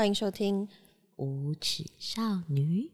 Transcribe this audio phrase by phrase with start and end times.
[0.00, 0.66] 欢迎收听
[1.16, 2.90] 《无耻少女》。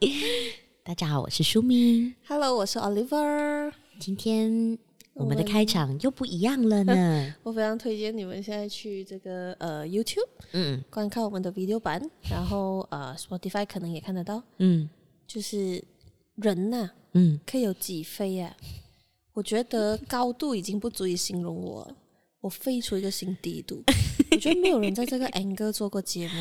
[0.82, 2.14] 大家好，我是舒明。
[2.26, 3.70] Hello，我是 Oliver。
[3.98, 4.78] 今天
[5.12, 7.34] 我们的开场又不一样了呢。
[7.44, 12.00] 我非常推荐你们现在去这个呃 YouTube，嗯，观看我们的 video 版，
[12.30, 14.42] 然后呃 Spotify 可能也看得到。
[14.56, 14.88] 嗯，
[15.26, 15.84] 就是
[16.36, 18.56] 人呐、啊，嗯，可以有几飞呀、啊？
[19.34, 21.94] 我觉得高度已经不足以形容我。
[22.40, 23.82] 我飞出一个新低度，
[24.30, 26.34] 我觉得没有人在这个 angle 做过节目。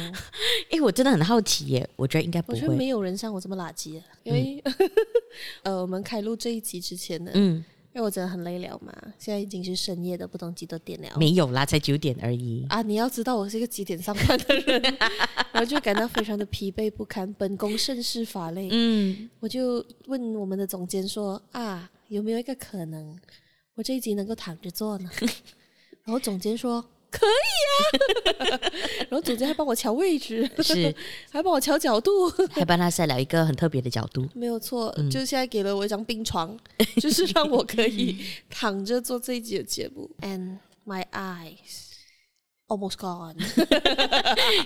[0.69, 2.57] 哎、欸，我真的很好奇耶，我觉得应该不会。
[2.57, 4.73] 我觉得没有人像我这么垃圾，因为、嗯、
[5.63, 7.63] 呃，我们开录这一集之前呢，嗯，
[7.93, 11.09] 因为我真的很累了嘛，现在已经是深夜的不懂几多点了。
[11.17, 12.65] 没有啦，才九点而已。
[12.69, 14.81] 啊，你要知道我是一个几点上班的人，
[15.53, 18.67] 然后就感到非常的疲惫不堪，本宫甚是乏累。
[18.71, 23.17] 嗯，我就问我们的总监说啊，有没有一个可能，
[23.75, 25.09] 我这一集能够躺着做呢？
[26.03, 26.85] 然后总监说
[27.17, 28.59] 可以啊，
[29.09, 30.93] 然后总监还帮我调位置，是。
[31.31, 36.57] 还帮我调角度，还帮他设了一个很特别的角度， 没有错，嗯、就是现在给了我一张病床，
[37.01, 40.09] 就是让我可以躺着做这一集的节目。
[40.21, 41.91] And my eyes
[42.67, 43.35] almost gone,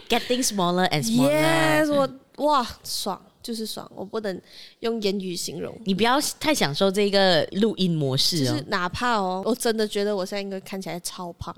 [0.08, 1.86] getting smaller and smaller.
[1.86, 2.10] Yes，我
[2.46, 4.40] 哇爽，就是爽，我不能
[4.82, 5.76] 用言语形容。
[5.86, 11.56] 你不要太享受这个录音模式哦，就是哪怕哦，我真的觉得我现在应该看起来超胖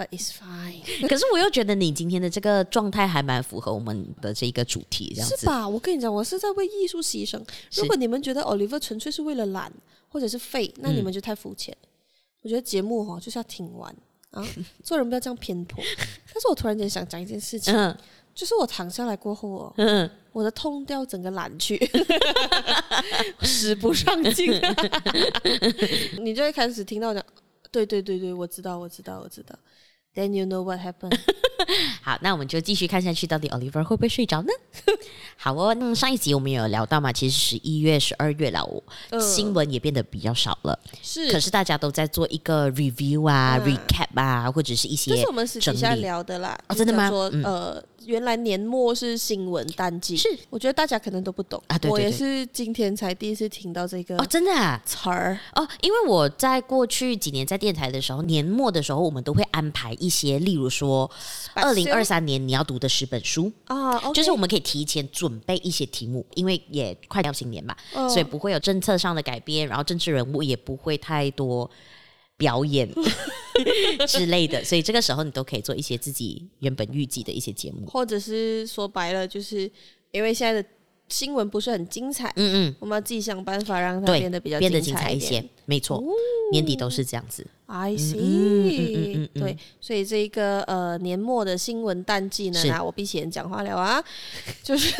[0.00, 0.80] ，But it's fine。
[1.06, 5.68] 可是我又觉得你今天的这个状态还蛮符合我们的这个主题，这样子是吧？
[5.68, 7.38] 我跟你讲，我是在为艺术牺牲。
[7.74, 9.70] 如果你们觉得 Oliver 纯粹是为了懒
[10.08, 11.76] 或者是废，那你们就太肤浅。
[11.82, 11.88] 嗯、
[12.40, 13.94] 我觉得节目哈就是要听完
[14.30, 14.42] 啊，
[14.82, 15.84] 做人不要这样偏颇。
[16.32, 17.74] 但是我突然间想讲一件事情。
[17.76, 17.94] 嗯
[18.32, 21.76] 就是我躺下来过后哦，嗯、我的痛调整个懒去，
[23.42, 24.52] 使不上劲，
[26.22, 27.22] 你就会开始听到讲，
[27.72, 29.58] 对对对对，我知道我知道我知道。
[30.14, 31.18] Then you know what happened？
[32.02, 34.48] 好，那我们就继续看下去，到底 Oliver 会不会睡着呢？
[35.36, 38.66] 好哦，那上一集我们有聊到嘛，其实十一月、十二月了，
[39.10, 40.76] 呃、新闻也变得比较少了。
[41.00, 46.58] 是，可是大家都在做一个 review 啊、嗯、recap 啊，或者是一些，这是我们私底下聊的啦。
[46.66, 47.08] 哦，真的吗？
[47.08, 47.82] 说呃。
[48.06, 51.78] 原来年末是新闻淡季，是我觉得大家可能都不懂啊。
[51.78, 55.66] 对对对，我也是今天才第一次听到这个哦，真的啊词儿哦。
[55.82, 61.10] 因为我在过去几年在电台的时候，年末的时候我们都会安排一些，例如说
[61.54, 71.70] 二零二三年你要读的十本书啊，就是我们可以提前准备一些题目，因为也快要新年嘛，哦、所以不会有政策上的改变，然后政治人物也不会太多。
[72.40, 72.88] 表演
[74.08, 79.70] 之类的，所以这个时候你都可以做一些自己原本预计的一些节目，或者是说白了，就是
[80.12, 80.68] 因为现在的
[81.10, 86.04] 新闻不是很精彩，嗯嗯，我们要自己想办法让它变得比较变得精彩一些，没错，哦、
[86.50, 87.46] 年底都是这样子。
[87.66, 94.02] I see，对，所以这一个呃年末的新闻淡季呢，那我闭起眼讲话了啊，
[94.64, 94.92] 就是。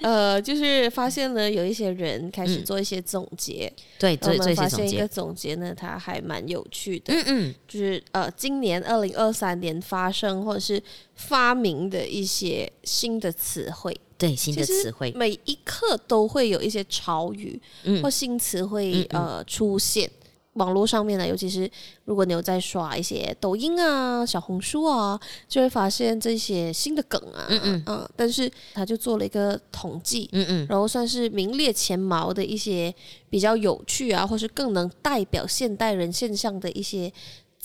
[0.00, 10.82] 呃，就是发现了有一些人开始做一些总结，嗯、对，我们发现一个总结呢，它还蛮有趣的，嗯嗯，就是呃，今年二零二三年发生或者是
[11.14, 20.10] 发明的一些新的词汇，对，新的词汇，每一刻都会有一些潮语，嗯、或新词汇呃出现。
[20.54, 21.68] 网络上面呢，尤其是
[22.04, 32.94] 如果你有在刷一些抖音啊、小红书啊，就会发现这些新的梗啊，嗯嗯，嗯，但是他就做了一个统计，嗯嗯，然后算是名列前茅的一些
[33.28, 37.12] 比较有趣啊，或是更能代表现代人现象的一些。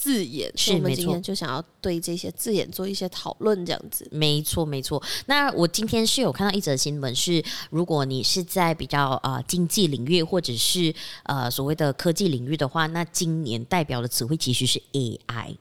[0.01, 4.07] 字眼，是我们今天就想要对这些字眼做一些讨论，这样子。
[4.11, 5.03] 没错，没错。
[5.25, 15.57] 那我今天是有看到一则新闻，是如果你是在比较呃经济领域或者是呃所谓的科技领域的话，那今年代表的词汇其实是 AI。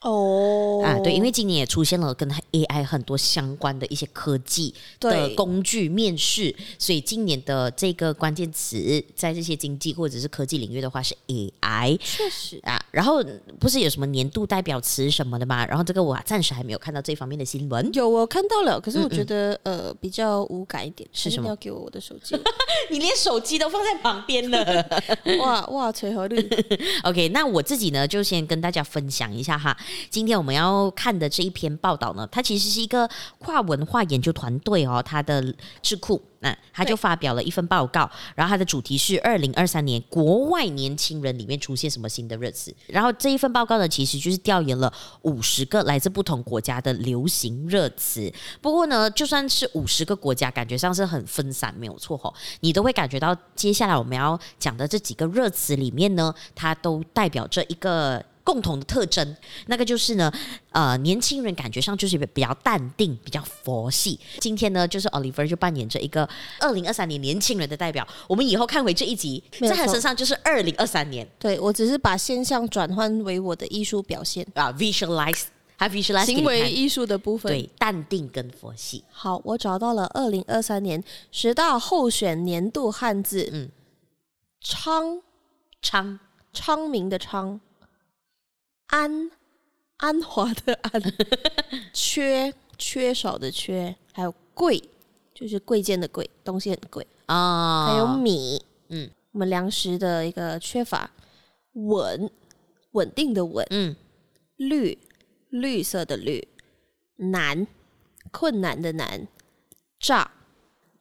[0.00, 12.80] 哦、oh, 啊，对，因为今年也出现了跟 AI 很多相关的一些科技的工具面试，所以今年的这个关键词在这些经济或者是科技领域的话是 AI，确实啊。
[12.92, 13.20] 然后
[13.58, 15.66] 不是有什么年度代表词什么的吗？
[15.66, 17.92] 然后这个我暂时还没有看到这方面的新闻。
[17.92, 21.08] 有，我看到了，可是我觉得嗯嗯呃比较无感一点。
[21.12, 21.48] 是什么？
[21.48, 22.36] 要给我我的手机？
[22.90, 25.02] 你连手机都放在旁边了？
[25.40, 26.38] 哇哇，垂和绿。
[27.02, 29.76] OK，那我自己呢就先跟大家分享一下哈。
[30.10, 33.08] 今天我们要看的这一篇报道呢，它其实是一个
[33.38, 44.92] 跨文化研究团队哦，它的智库，那他就发表了一份报告，然后它的主题是二零二三年国外年轻人里面出现什么新的热词，然后这一份报告呢，其实就是调研了
[45.22, 48.32] 五十个来自不同国家的流行热词。
[48.60, 58.24] 不过呢，就算是五十个国家，感觉上是很分散，没有错吼，你都会感觉到接下来我们要讲的这几个热词里面呢，它都代表着一个。
[58.48, 59.36] 共同的特征，
[59.66, 60.32] 那个就是呢，
[60.70, 64.18] 呃，年轻人感觉上就是比较淡定，比较佛系。
[64.40, 66.26] 今天呢，就是 Oliver 就扮演着一个
[66.58, 68.08] 二零二三年年轻人的代表。
[68.26, 71.28] 我们以后看回这一集，在他身上就是二零二三年。
[71.38, 75.42] 对，我只是把现象转换为我的艺术表现啊，visualize，
[75.76, 79.04] 还 visualize 行为艺术的部分，对，淡定跟佛系。
[79.10, 83.68] 好，我找到了二零二三年十大候选年度汉字，嗯。
[84.60, 85.22] 昌
[85.80, 86.18] 昌
[86.52, 87.60] 昌明的昌，
[88.88, 89.30] 安
[89.96, 91.02] 安华的安，
[91.94, 94.82] 缺缺少的缺，还有贵
[95.34, 97.86] 就是贵贱的贵，东西很贵啊。
[97.86, 101.10] 还有米，嗯，我们粮食的一个缺乏。
[101.74, 102.28] 稳
[102.92, 103.94] 稳定的稳，嗯，
[104.56, 104.98] 绿
[105.50, 106.48] 绿色的绿，
[107.16, 107.66] 难
[108.32, 109.28] 困难的难，
[110.00, 110.32] 炸。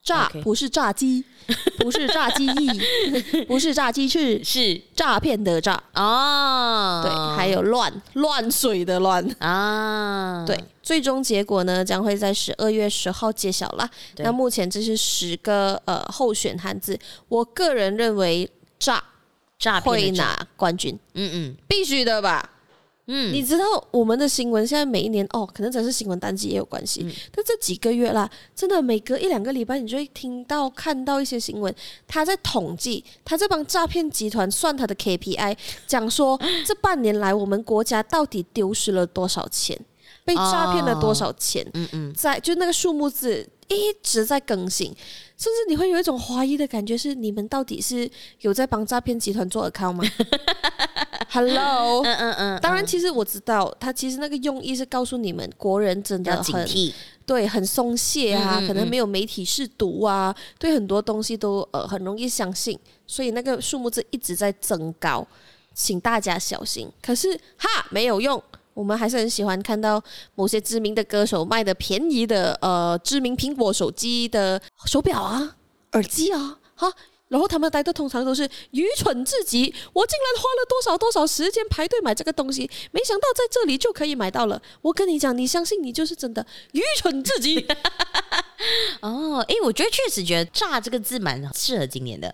[0.07, 1.21] 炸不是炸鸡，
[1.79, 2.81] 不是炸鸡翼，
[3.45, 7.03] 不是炸鸡翅，是诈骗的诈啊。
[7.03, 10.45] 对，还有乱乱水的乱啊。
[10.47, 13.89] 对，最终结果呢将会在十二月十号揭晓啦。
[14.19, 18.49] 那目前这是十个呃候选汉字，我个人认为
[18.79, 19.03] 诈
[19.59, 20.97] 诈会拿冠军。
[21.15, 22.49] 嗯嗯，必须的吧。
[23.07, 27.01] 嗯，你知道我们的新闻现在每一年哦，可能只是新闻淡季也有关系。
[27.03, 31.73] 嗯、但这几个月啦，真的每隔一两个礼拜，你就会听到看到一些新闻，
[32.05, 35.57] 他在统计，他在帮诈骗集团算他的 KPI，
[35.87, 39.79] 讲说这半年来我们国家到底丢失了多少钱，
[40.25, 41.65] 被诈骗了多少钱。
[41.67, 44.95] 哦、嗯嗯，在就那个数目字一直在更新。
[45.37, 48.09] 甚至你会有一种怀疑的感觉，是你们到底是
[48.41, 50.03] 有在帮诈骗集团做 account 吗？
[51.29, 52.59] Hello，嗯嗯嗯。
[52.59, 56.67] 当然，其实我知道，他其实那个用意是告诉你们，国人真的很
[57.27, 65.27] 对，很松懈啊，可能没有媒体试毒啊，对很多东西都呃很容易相信，所以那个数目字一直在增高，
[65.75, 66.89] 请大家小心。
[66.99, 68.41] 可是哈，没有用。
[68.77, 69.99] 我们还是很喜欢看到
[70.35, 75.55] 某些知名的歌手卖的便宜的呃知名苹果手机的手表啊、
[75.93, 76.93] 耳机啊，哈，
[77.29, 84.61] 然后他们戴的通常都是愚蠢至极，我竟然花了多少多少时间排队买这个东西，没想到在这里就可以买到了。
[84.83, 87.65] 我跟你讲，你相信你就是真的愚蠢至极。
[89.01, 92.33] 哦，诶，我觉得确实觉得“诈”这个字蛮适合今年的。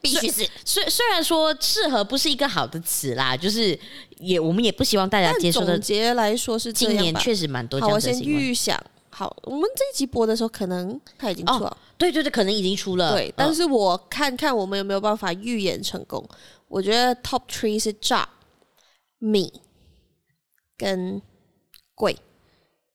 [0.00, 3.78] 必须是，虽虽然说适合不是一个好的词啦，就是
[4.18, 5.74] 也我们也不希望大家接受的。
[5.74, 7.80] 总结来说是今年确实蛮多。
[7.80, 8.80] 好，我先预想，
[9.10, 13.12] 好，我们这一集播的时候可能他已经出了，哦，对对对，可能已经出了。
[13.12, 16.24] 对，但是我看看我们有没有办法预言成功。
[16.68, 18.28] 我觉得 top three 是炸、
[19.18, 19.52] 米
[20.76, 21.20] 跟
[21.96, 22.16] 贵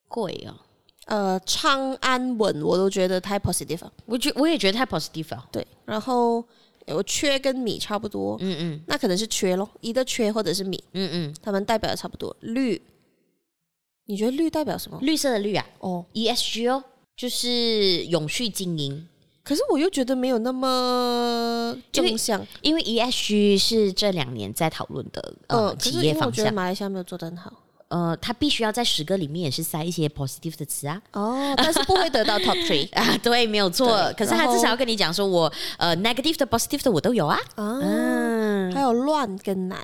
[0.08, 0.56] 贵哦，
[1.08, 5.46] 呃，昌安稳我都觉得太 positive 了，我觉我也觉得太 positive 了。
[5.52, 6.42] 对，然后。
[6.88, 12.36] 我缺跟米差不多，嗯嗯，那可能是缺咯，一个缺或者是米，嗯嗯，他们代表的差不多。
[12.42, 12.82] 绿，
[14.06, 15.00] 你觉得绿代表什么？
[15.02, 16.84] 绿色的绿啊，哦，E S G 哦，
[17.16, 19.08] 就是永续经营。
[19.44, 26.30] 可是我又觉得没有那么正向，因为 E S G 是这两年在讨论的呃企业方向。
[26.32, 27.63] 可是我觉得马来西亚没有做得很好。
[27.94, 31.00] 呃，他必须要在十个里面也是塞一些 positive 的词啊。
[31.12, 33.16] 哦，但是不会得到 top three 啊。
[33.22, 34.12] 对，没有错。
[34.18, 37.38] 可是他至少要跟你讲说我，我呃 negative 的 positive 的我都有啊。
[37.54, 39.80] 啊嗯，还有乱跟难，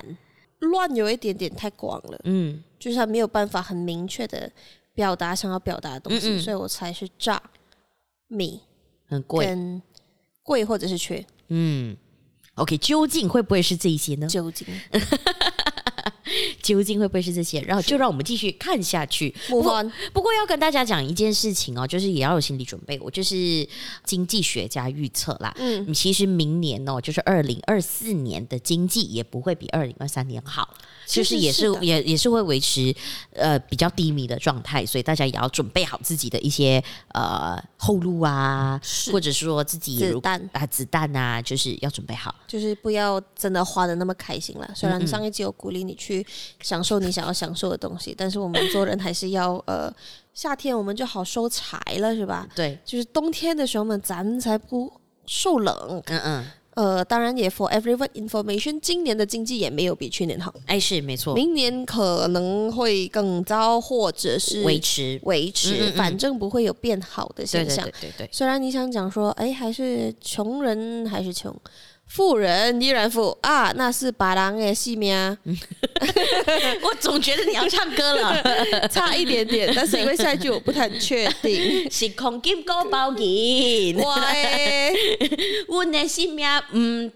[0.58, 2.18] 乱有一点点太广了。
[2.24, 4.50] 嗯，就是他没有办法很明确的
[4.92, 7.40] 表达想要表达的东西，嗯嗯，所以我才是炸
[8.26, 8.60] 米
[9.06, 9.80] 很贵，跟
[10.42, 11.24] 贵或者是缺。
[11.46, 11.96] 嗯
[12.56, 14.26] ，OK，究竟会不会是这一些呢？
[14.26, 14.66] 究竟。
[16.70, 17.60] 究竟会不会是这些？
[17.62, 19.34] 然后就让我们继续看下去。
[19.48, 22.96] 不过，不过要跟大家讲一件事情哦，就是也要有心理准备。
[23.00, 23.68] 我就是
[24.04, 30.72] 经济学家预测啦，嗯，其实明年哦，就是二零二四年的经济也不会比二零二三年好，
[31.08, 32.94] 就是也是，是，也也是会维持
[33.32, 34.86] 呃比较低迷的状态。
[34.86, 44.70] 所以大家也要准备好自己的一些呃后路啊，或者说自己子弹啊子弹啊，就是要准备好，就是不要真的花的那么开心了。
[44.76, 46.24] 虽然上一集有鼓励你去。
[46.62, 49.92] 享受你想要享受的东西，但是我们做人还是要 呃，
[50.34, 52.48] 夏天我们就好收财了，是吧？
[52.54, 54.92] 对，就是冬天的时候嘛，咱才不
[55.26, 56.02] 受冷。
[56.06, 56.46] 嗯嗯。
[56.74, 60.54] 呃，当然也 for everyone information，今年的经济也没有比去年好。
[60.66, 61.34] 哎，是没错。
[61.34, 67.84] 明年可能会更糟，或者是维持维持，嗯嗯嗯，反正不会有变好的现象。
[67.84, 68.28] 对对对对对。
[68.32, 71.54] 虽然你想讲说，哎，还是穷人还是穷。
[72.12, 75.14] 富人依然富啊，那是白人的性命。
[76.82, 78.42] 我总觉得你要唱歌了，
[78.90, 81.88] 差一点点，但是因为下一句我不太确定。
[81.88, 84.26] 是空金高包银，我的，
[85.68, 87.12] 我的性命嗯，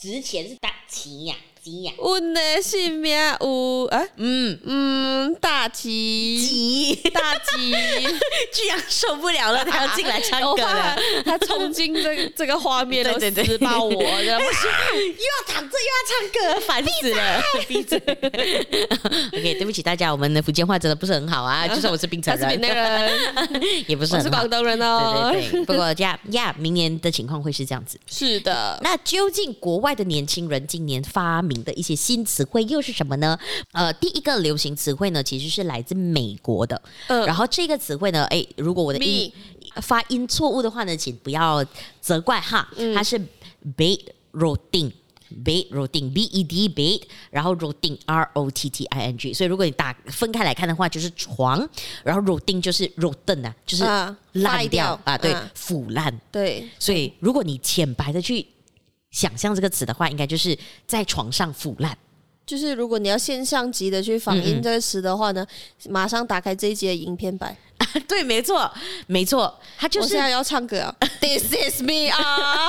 [0.00, 1.34] 值钱是大钱呀，
[1.66, 4.56] 吉呀，我的性命有啊，嗯。
[4.64, 7.72] 嗯，大吉吉大吉，
[8.54, 14.06] 居然受不了了，他要进来唱歌了，他冲进这这个画面， 对对对，撕爆我，不是？
[14.06, 17.98] 又要躺着又要唱歌，烦死了，闭嘴。
[19.36, 22.60] OK，对不起大家，我们的福建话真的不是很好啊，就算我是槟城人，
[23.88, 25.30] 也不是，我是广东人哦。
[25.32, 27.98] 对对对，不过呀呀，明年的情况会是这样子。
[28.06, 33.38] 是的，那究竟国外的年轻人今年发明的一些新词汇又是什么呢？
[33.72, 36.80] 呃，第一个流行词汇呢，其实是来自美国的。
[37.08, 39.32] 嗯，然后这个词汇呢，哎，如果我的.
[39.82, 41.62] 发音错误的话呢，请不要
[42.00, 42.66] 责怪哈。
[42.76, 43.20] 嗯，它是
[43.76, 44.00] bed
[44.32, 49.34] rotting，bed rotting，b e d bed，然后 rotting r o t t i n g。
[49.34, 51.68] 所以如果你打分开来看的话，就是床，
[52.02, 53.84] 然后 rotting 就是 rotten 啊，就是
[54.40, 56.18] 烂掉啊，啊，对，啊、腐烂。
[56.32, 58.46] 对，所以如果你浅白的去。
[59.16, 60.54] 想象这个词的话，应该就是
[60.86, 61.96] 在床上腐烂。
[62.44, 65.44] 就是如果你要现象级的去仿音这个词的话呢，
[65.88, 67.56] 马上打开这一集的影片版。
[68.06, 68.70] 对，没错，
[69.06, 72.68] 没错，他就是现在要唱歌啊， This is me 啊，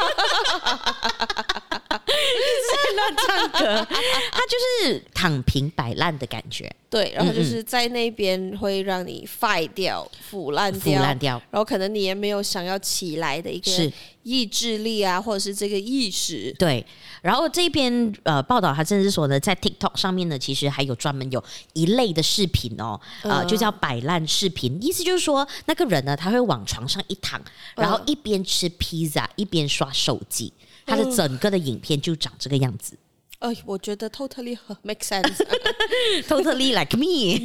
[2.95, 3.85] 乱唱歌，
[4.31, 6.73] 他就是躺平摆烂的感觉。
[6.89, 13.91] 对，然后就是在那边会让你坏掉、腐烂掉、腐烂掉，然后可能你也没有想要起来的一个
[14.23, 16.55] 意志力啊，或者是这个意识。
[16.57, 16.85] 对，
[17.21, 27.41] 然后这篇呃报道，他甚至说呢，在 TikTok 上面呢，其实还有专门有一类的视频哦，呃，就叫摆烂视频，意思就是说那个人呢，他会往床上一躺，
[27.75, 30.53] 然后一边吃披萨一边刷手机，
[30.85, 32.97] 他的整个的影片就长这个样子。
[33.39, 37.37] 哎，我觉得 totally make sense，totally like me，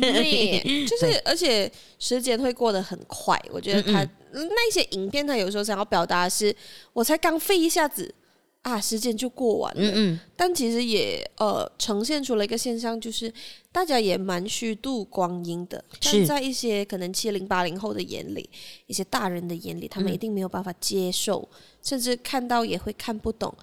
[0.87, 3.39] 就是而且时间会过得很快。
[3.51, 6.57] 我觉得他那些影片，他有时候想要表达的是，
[6.95, 8.15] 我才刚飞一下子
[8.63, 9.83] 啊，时间就过完了。
[9.83, 10.21] 嗯嗯。
[10.35, 13.31] 但其实也呃呈现出了一个现象，就是
[13.71, 15.85] 大家也蛮虚度光阴的。
[16.01, 18.49] 但在一些可能七零八零后的眼里，
[18.87, 21.47] 一些大人的眼里，他们一定没有办法接受，
[21.83, 23.55] 甚至看到也会看不懂。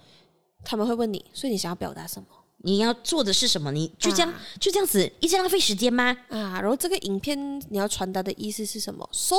[0.64, 2.26] 他们会问你，所以你想要表达什么？
[2.62, 3.72] 你要做的是什么？
[3.72, 6.14] 你就这样、啊、就这样子一直浪费时间吗？
[6.28, 9.36] 啊，然后这个影片你要传达的意思是什么？So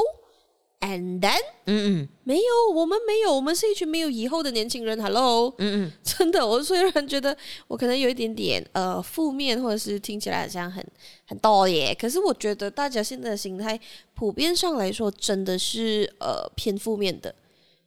[0.80, 5.00] and then，嗯嗯，没有，我们没有，我们是一群没有以后的年轻人。
[5.00, 7.38] Hello，嗯嗯，真的，我虽然觉得
[7.68, 10.84] 我可能有一点点呃负面，或者是听起来好像很
[11.28, 13.80] 很多耶，可是我觉得大家现在的心态
[14.16, 17.36] 普遍上来说真的是呃偏负面的。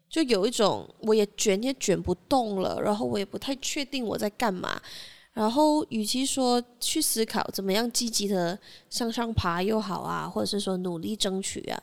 [0.08, 4.80] 就有一种，我也卷也卷不动了，然后我也不太确定我在干嘛。
[5.32, 8.56] 然后，与其说去思考怎么样积极的
[8.88, 11.82] 向上爬又好啊，或者是说努力争取啊，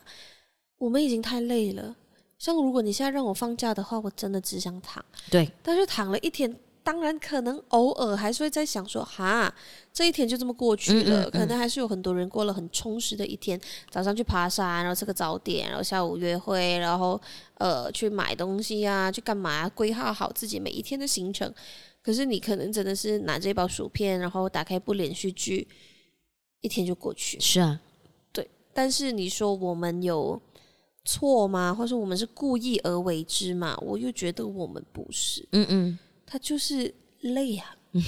[0.78, 1.94] 我们已经太累了。
[2.38, 5.04] 像如果你现在让我放假的话，我真的只想躺。
[5.30, 6.56] 对，但是躺了一天。
[6.84, 9.54] 当然，可能偶尔还是会在想说，哈，
[9.92, 11.22] 这一天就这么过去了。
[11.22, 17.20] 嗯嗯嗯，可能还是有很多人过了很充实的一天，早上去爬山，然后吃个早点，然后下午约会，然后
[17.58, 21.52] 呃去买东西啊，去干嘛啊，规划好自己每一天的行程。
[22.02, 25.68] 可是你可能真的是拿着一包薯片，然后打开一部连续剧，
[26.62, 27.38] 一天就过去。
[27.38, 27.80] 是啊，
[28.32, 28.50] 对。
[28.74, 30.40] 但是你说我们有
[31.04, 31.72] 错吗？
[31.72, 33.78] 或者说我们是故意而为之嘛？
[33.80, 35.46] 我又觉得我们不是。
[35.52, 35.98] 嗯嗯。
[36.32, 37.76] 他就是累呀、啊。
[37.94, 38.02] 嗯，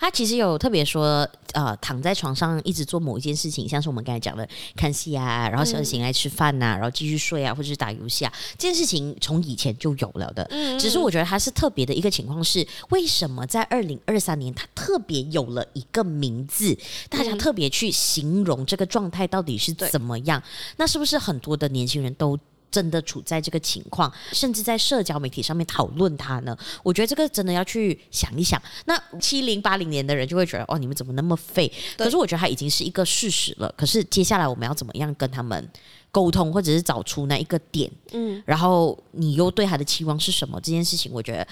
[0.00, 4.44] 他其实有特别说，呃，躺在床上一直做某一件事情，像是我们刚才讲的
[4.74, 10.42] 看戏啊，然后醒醒来吃饭呐、啊，然后继续睡啊，或者是打游戏啊，这件事情从以前就有了的。
[10.50, 16.76] 嗯，只是我觉得他是特别的一个情况是，为什么在二零二三年他特别有了一个名字，
[17.08, 20.42] 大家特别去形容这个状态到底是怎么样？
[20.78, 22.36] 那是不是很多的年轻人都？
[22.70, 26.56] 真的处在这个情况，甚至在社交媒体上面讨论他呢？
[26.82, 28.60] 我觉得这个真的要去想一想。
[28.84, 31.70] 那七零八零年的人就会觉得，哦，你们怎么那么废？
[31.96, 33.72] 可是我觉得他已经是一个事实了。
[33.76, 35.68] 可是接下来我们要怎么样跟他们
[36.10, 37.90] 沟通，或者是找出那一个点？
[38.12, 40.60] 嗯，然后你又对他的期望是什么？
[40.60, 41.46] 这件事情，我觉得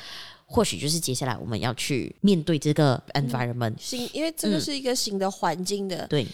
[0.44, 6.26] 或许就是接下来我们要去面对这个 environment，嗯、新，因为这个是一个新的环境的，对。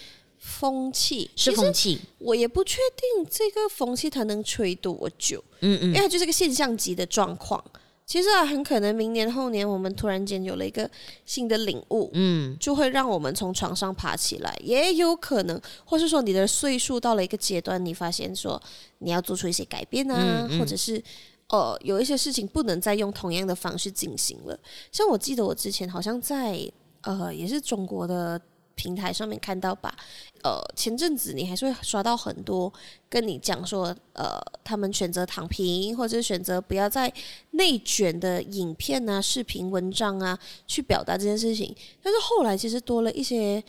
[0.43, 5.41] 风气是风气，我也不确定这个风气它能吹多久。
[5.61, 7.63] 嗯嗯，因为它就是个现象级的状况。
[8.05, 10.89] 其实啊，很可能明年后年我们突然间有了一个
[11.25, 18.61] 新的领悟，嗯，就会让我们从床上爬起来，也有可能，或是说你的岁数到了一个阶段，你发现说
[18.99, 21.01] 你要做出一些改变啊，嗯嗯，或者是
[21.47, 24.59] 呃有一些事情不能再用同样的方式进行了。
[24.91, 26.69] 像我记得我之前好像在
[27.03, 28.39] 呃也是中国的。
[28.75, 29.95] 平台上面看到吧，
[30.43, 32.71] 呃，前阵子你还是会刷到很多
[33.09, 37.11] 跟你讲说，呃，他们选择躺平或者选择不要再
[37.51, 40.37] 内卷的影片啊、视频、文章啊，
[40.67, 41.75] 去表达这件事情。
[42.01, 43.63] 但是后来其实多了一些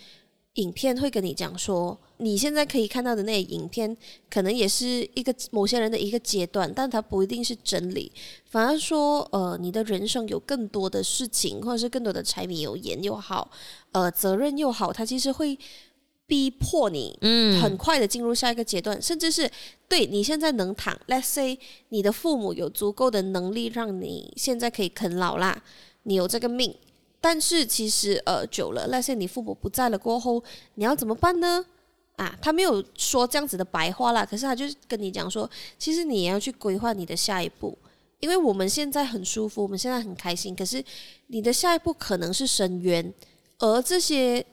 [0.54, 3.96] 影片会跟你讲说，你现在可以看到的那些影片，
[4.30, 8.10] 可能也是一个某些人的一个阶段，但它不一定是真理。
[8.46, 13.50] 反而说，呃，你的人生有更多的事情，或者是更多的柴米油盐又好。
[13.90, 15.58] 呃，责任又好，它其实会
[16.26, 19.50] 逼迫你，嗯，很快的进入下一个阶段，嗯、甚至是
[19.88, 21.58] 对你现在能躺，let's say
[21.88, 25.60] 你的父母有足够的能力让你现在可以啃老啦，
[26.04, 26.74] 你有这个命，
[27.24, 31.64] 但是其实呃久了那些你父母不在了过后，你要怎么办呢？
[32.16, 37.78] 啊，他没有说这样子的白话啦，可是他就跟你讲说，其实你也要去规划你的下一步，
[38.20, 40.84] 因为我们现在很舒服，我们现在很开心，可是
[41.28, 43.10] 你的下一步可能是深渊。
[43.58, 44.44] 而这些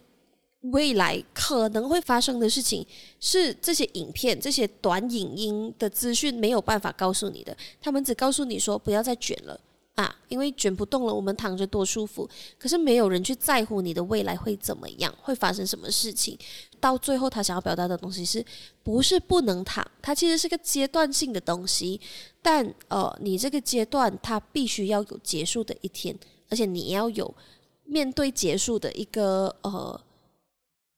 [0.62, 2.88] 未来可能会发生的事情，
[3.20, 7.58] 是这些影片、这些短影音的资讯没有办法告诉你的。
[7.82, 9.60] 他们只告诉你说不要再卷了
[9.96, 12.30] 啊，因为卷不动了，我们躺着多舒服。
[12.58, 16.38] 可是没有人去在乎你的未来会怎么样，会发生什么事情。
[16.80, 18.44] 到最后，他想要表达的东西是
[18.84, 19.86] 不是不能躺？
[20.02, 22.00] 它其实是个阶段性的东西，
[22.42, 26.18] 但呃，你这个阶段它必须要有结束的一天，
[26.50, 27.34] 而且你要有。
[27.84, 30.02] 面对结束的一个呃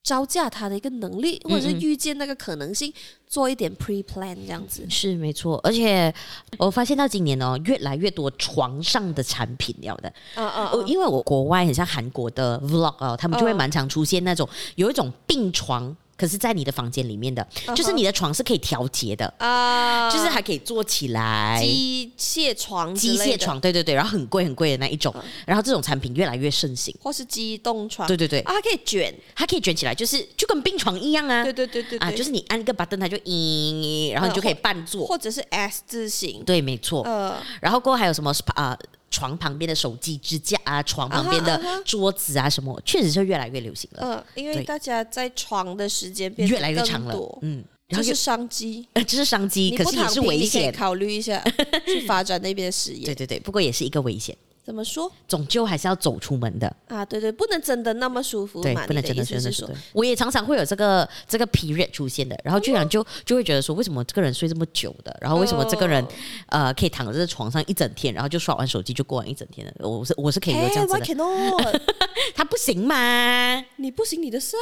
[0.04, 5.58] 招架他的一个能力，或者是预见那个可能性，嗯嗯做一点 pre plan 这样子是没错。
[5.64, 6.14] 而且
[6.58, 15.96] 我发现到今年哦，越来越多床上的产品了的，嗯嗯，嗯，因为我国外很像韩国的 vlog 哦，他们就会蛮常出现那种有一种病床。
[16.16, 17.74] 可是，在你的房间里面的，uh -huh.
[17.74, 38.78] 就是你的床是可以调节的啊，uh, 就是还可以坐起来，机械床，机械床，对对对，然后很贵很贵的那一种，uh 然后这种产品越来越盛行，或是机动床，对对对，啊，它可以卷，它可以卷起来，就是就跟病床一样啊，对对对对，对，啊，就是你按一个 button 它就咦，然后你就可以半坐，或者是 S 字形，对，没错，呃、uh 然后过后还有什么啊？
[39.14, 44.00] 床旁边的手机支架啊，床旁边的桌子啊，什么，确实是越来越流行了。
[44.02, 47.38] 嗯、呃，因为大家在床的时间变得越来越长了。
[47.42, 50.72] 嗯， 这是商机，这是商机，可是也是危险。
[50.72, 51.40] 考虑一下
[51.86, 53.04] 去发展那边的事业。
[53.04, 54.36] 对对对，不过也是一个危险。
[54.64, 55.12] 怎么说？
[55.28, 57.04] 终究还是要走出门的啊！
[57.04, 58.62] 对对，不能真的那么舒服。
[58.62, 59.72] 对，不能真的真的舒服。
[59.92, 65.14] 我也常常会有这个这个 period 出现的，然后居然就就会觉得说，为什么这个人睡这么久的？
[65.20, 66.08] 然后为什么这个人、哦、
[66.48, 69.86] 呃可以躺在床上一整天，然后就刷完手机就过完一整天的？
[69.86, 71.00] 我是我是可以有这样子的。
[71.04, 71.80] Hey,
[72.34, 73.62] 他不行吗？
[73.76, 74.56] 你不行，你的事。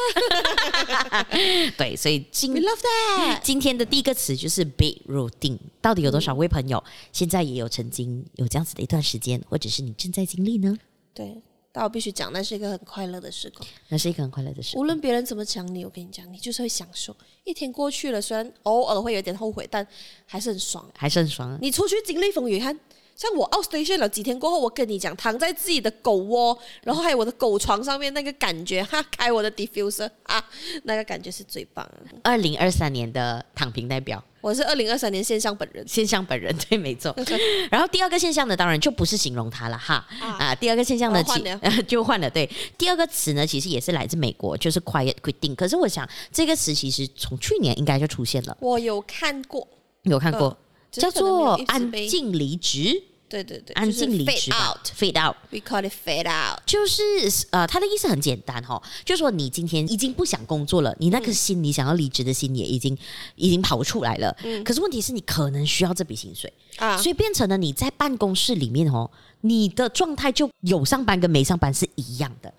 [1.78, 3.40] 对，所以今 We love that.
[3.42, 5.58] 今天的第一个词就是 bed routine。
[5.80, 10.76] 到底有多少位朋友、嗯、现在也有曾经有这样子的一段时间，或者是你正在经历呢？
[11.14, 14.82] 对，但我必须讲，那是一个很快乐的时光，那是一个很快乐的时光。
[14.82, 17.16] 无论别人怎么讲你，我跟你讲，你就是会享受。
[17.44, 19.86] 一天过去了，虽然偶尔会有点后悔，但
[20.26, 21.58] 还是很爽，还是很爽。
[21.60, 22.78] 你出去经历风雨，看。
[23.14, 30.42] 像我 outstation 了几天过后，我跟你讲，躺在自己的狗窝，然后还有我的狗床上面那个感觉，哈，开我的 diffuser 啊，
[30.84, 32.16] 那个感觉是最棒的。
[32.24, 37.16] 二零二三年的躺平代表，我是二零二三年现象本人，现象本人 对，没错。
[37.70, 41.22] 然后第二个现象呢，当然就不是形容它了哈啊，啊，第二个现象呢，
[41.86, 42.28] 就换了。
[42.28, 45.54] 对，第二个词呢，其实也是来自美国，就是 quiet quitting。
[45.54, 49.66] 可是我想这个词其实从去年应该就出现了，我有看过，
[50.02, 50.48] 有看过。
[50.48, 50.56] 呃
[50.92, 57.02] 叫做安静离职，对对对，安静离职吧，fade out，we call it fade out，就是
[57.48, 62.94] 呃，他的意思很简单哈，就是说你今天已经不想工作了，你那颗心，你想要离职的心也已经
[63.36, 72.52] 已经跑出来了，嗯，可是问题是你可能需要这笔薪水啊，所以变成了你在办公室里面哦，你的状态就有上班跟没上班是一样的，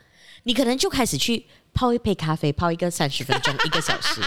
[0.44, 1.46] 你可能就开始去。
[1.74, 4.22] 泡一杯咖啡，泡一个三十分钟， 一个小时。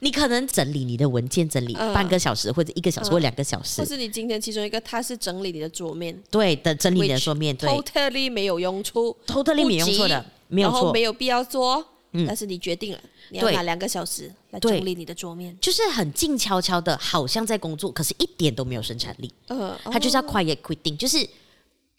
[0.00, 3.80] 你可能整理你的文件，整理半个小时或者一个小时或两个小时。
[3.80, 6.16] 或是你今天其中一个，它是整理你的桌面。
[6.30, 7.68] 对的，整理你的桌面，对。
[7.68, 11.84] Totally 没有用处，Totally 没用处的，没有错，然后没有必要做。
[12.12, 13.00] 嗯，但是你决定了，
[13.30, 19.32] 你要拿两个小时来整理你的桌面，就是很静悄悄的，好像在工作，可是一点都没有生产力。
[19.46, 21.26] 呃，他就是要 quiet quitting，就是。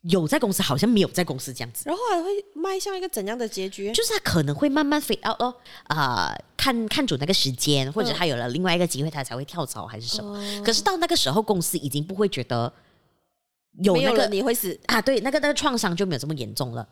[0.03, 3.91] 有在公司，好像没有在公司这样子，然后还会迈向一个怎样的结局？
[3.93, 10.61] 就是他可能会慢慢 fade out 哦，啊、呃，看看准那个时间，或者他有了另外一个机会，他才会跳槽还是什么、嗯？
[10.61, 12.71] 可是到那个时候，公司已经不会觉得
[13.81, 16.85] 有那个有你会死啊，对，那个那个创伤就没有这么严重了。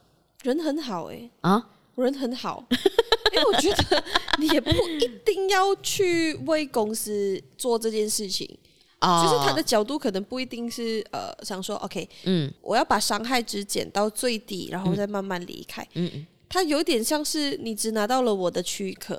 [0.44, 4.04] 人很好哎、欸，啊，人很好， 因为我觉得
[4.40, 8.58] 你也不一定要去为公司做这件事情。
[9.02, 15.86] 哦、就是他的角度可能不一定是呃想说，OK，嗯，我要把伤害值减到最低，然后再慢慢离开。
[15.96, 16.28] 嗯嗯。
[16.52, 19.18] 他有点像是你只拿到了我的躯壳，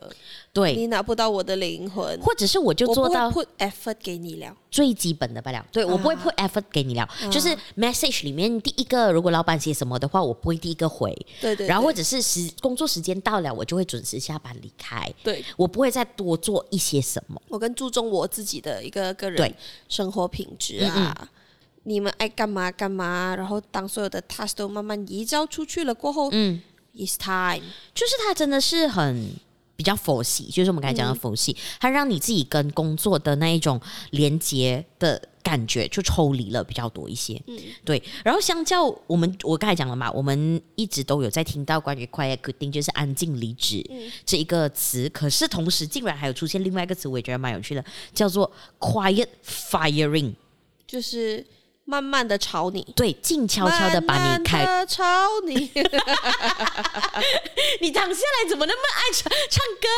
[0.53, 5.64] 对，你拿不到我的灵魂，或者是我就做到 put effort 给你了，最基本的不了。
[5.73, 11.11] 对，我不会 put effort 给你了，啊、就是 message 里面第一个，如果老板写什么的话，我不会第一个回。
[11.40, 11.66] 对，对对。
[11.66, 15.11] 然后或者是时工作时间到了，我就会准时下班离开。
[15.23, 17.40] 对，我不会再多做一些什么。
[17.49, 19.55] 我更注重我自己的一个个人
[19.88, 21.16] 生活品质啊。
[21.18, 21.29] 嗯嗯
[21.85, 26.62] 你们爱干嘛干嘛，然后当所有的 task 都慢慢移交出去了过后，嗯
[26.97, 29.31] ，it's time，就是他真的是很
[29.77, 38.01] 比较佛系，就是我们刚才讲的佛系，他、嗯、让你自己跟工作的那一种连接的感觉就抽离了比较多一些，嗯，对。
[38.23, 43.85] 然后相较我们，我刚才讲了嘛，我们一直都有在听到关于 quiet quitting，就是安静离职
[44.25, 50.35] 这一个词，可是同时竟然还有出现另外一个词，我也觉得蛮有趣的，叫做 quiet firing，
[50.87, 51.45] 就是。
[51.85, 55.55] 慢慢的朝你，对，静悄悄的把你开，慢慢朝你，
[57.81, 59.88] 你躺下来怎么那么爱唱唱歌？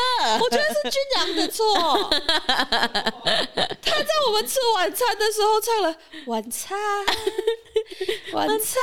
[0.43, 2.09] 我觉得是君阳的错，
[3.81, 5.95] 他在我们吃晚餐的时候唱了
[6.25, 6.75] 晚餐，
[8.33, 8.81] 晚餐，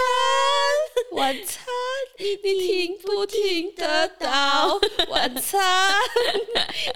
[1.12, 1.64] 晚餐，
[2.18, 4.78] 你听不听得到？
[5.08, 5.92] 晚餐，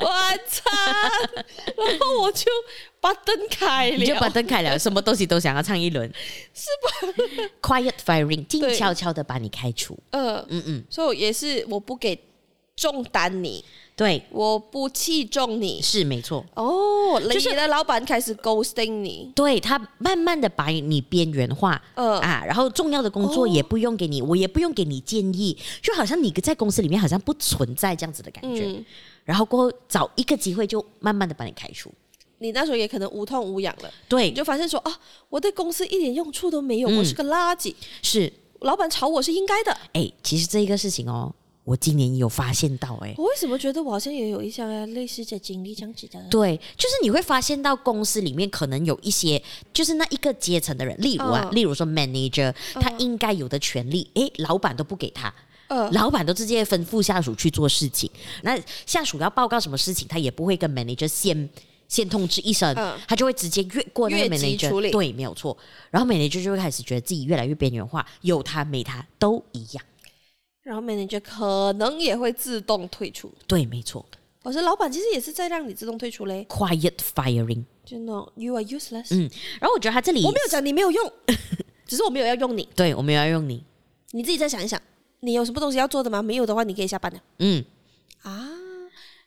[0.00, 0.72] 晚餐，
[1.76, 2.44] 然后我就。
[3.06, 6.12] 把灯开了，你就把灯开了，什么东西都想要唱一轮，
[6.52, 7.14] 是吧？
[7.62, 9.96] Quiet firing，静悄悄的把你开除。
[10.10, 12.18] 嗯嗯嗯，所以也是我不给
[12.74, 13.64] 重担你，
[13.94, 16.44] 对，我不器重你，是没错。
[16.54, 28.82] 哦，就是你的老板开始 ghosting 你，对，他慢慢的把你边缘化，嗯啊，然后重要的工作也不用给你，我也不用给你建议，就好像你在公司里面好像不存在这样子的感觉，
[29.24, 31.92] 然后过后找一个机会就慢慢的把你开除。
[32.38, 37.74] 你那时候也可能无痛无痒了，对，你就发现说啊，我对公司一点用处都没有，嗯、我是个垃圾。
[38.02, 39.76] 是，老板炒我是应该的。
[39.94, 46.22] 哎，其实这一个事情哦，我今年有发现到，哎，我为什么觉得我好像也有一项类似的经历这样子的？
[46.30, 55.34] 对，就是你会发现到公司里面可能有一些，就是那一个阶层的人，例如啊，嗯、例如说 manager，他应该有的权利，哎，老板都不给他，
[55.68, 58.10] 呃，老板都直接吩咐下属去做事情，
[58.42, 61.48] 那下属要报告什么事情，他也不会跟 manager 先。
[61.88, 65.56] 先通知一声，嗯、他就会直接越过那个 manager，对，没有错。
[65.90, 69.84] 然后 manager 就会开始觉得自己越来越边缘化，有他没他都一样。
[70.62, 74.04] 然后 manager 可能也会自动退出，对，没错。
[74.42, 79.06] 我说老板其实也是在让你自动退出嘞，quiet firing，真的，you are useless。
[79.10, 81.12] 嗯，然后我觉得他这里我没有讲你没有用，
[81.86, 83.64] 只是我没有要用你，对，我没有要用你，
[84.10, 84.80] 你自己再想一想，
[85.20, 86.20] 你有什么东西要做的吗？
[86.20, 87.20] 没有的话，你可以下班了。
[87.38, 87.64] 嗯，
[88.22, 88.50] 啊，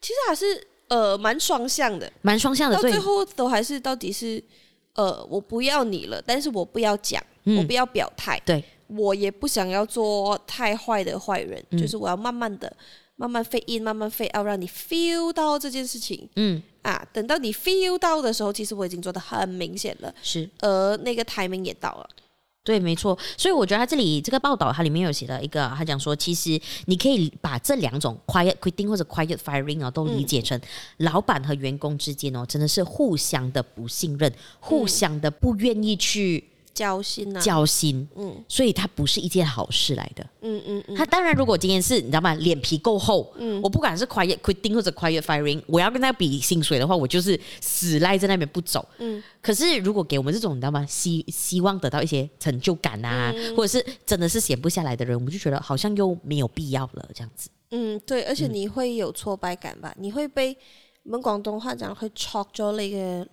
[0.01, 0.67] 其实还是。
[0.89, 4.43] 呃，蛮双向的，蛮双向的，到最后都还是到底是，
[4.93, 12.75] 呃，我不要你了，但是我不要讲，嗯、我不要表态，对，我也不想要做太坏的坏人，嗯、就是我要慢慢的、
[13.15, 22.09] 慢慢 fade in，慢慢 fade out，让你 feel 到这件事情，嗯，啊，等到你 feel 到的时候，其实我已经做的很明显了，是，而那个 timing 也到了。
[22.69, 30.61] 对，没错，所以我觉得他这里这个报道，它里面有写到一个，他讲说，其实你可以把这两种 quiet quitting 或者 quiet firing 啊，都理解成
[30.97, 36.43] 老板和员工之间哦，真的是互相的不信任，互相的不愿意去。
[36.79, 40.95] 交心啊，交心，嗯，所以它不是一件好事来的，嗯嗯嗯。
[40.95, 49.21] 他当然，如果今天是你知道吗，脸皮够厚，嗯，我不管是 quiet quitting 或者 quiet firing，我要跟他比薪水的话，我就是死赖在那边不走，嗯。
[49.41, 57.49] 可是如果给我们这种你知道吗，希希望得到一些成就感啊，嗯、或者是真的是闲不下来的人，我们就觉得好像又没有必要了这样子。
[57.71, 59.93] 嗯，对，而且你会有挫败感吧？
[59.97, 60.55] 嗯、你会被。
[61.03, 63.27] 我们广东话讲会 chock 咗那个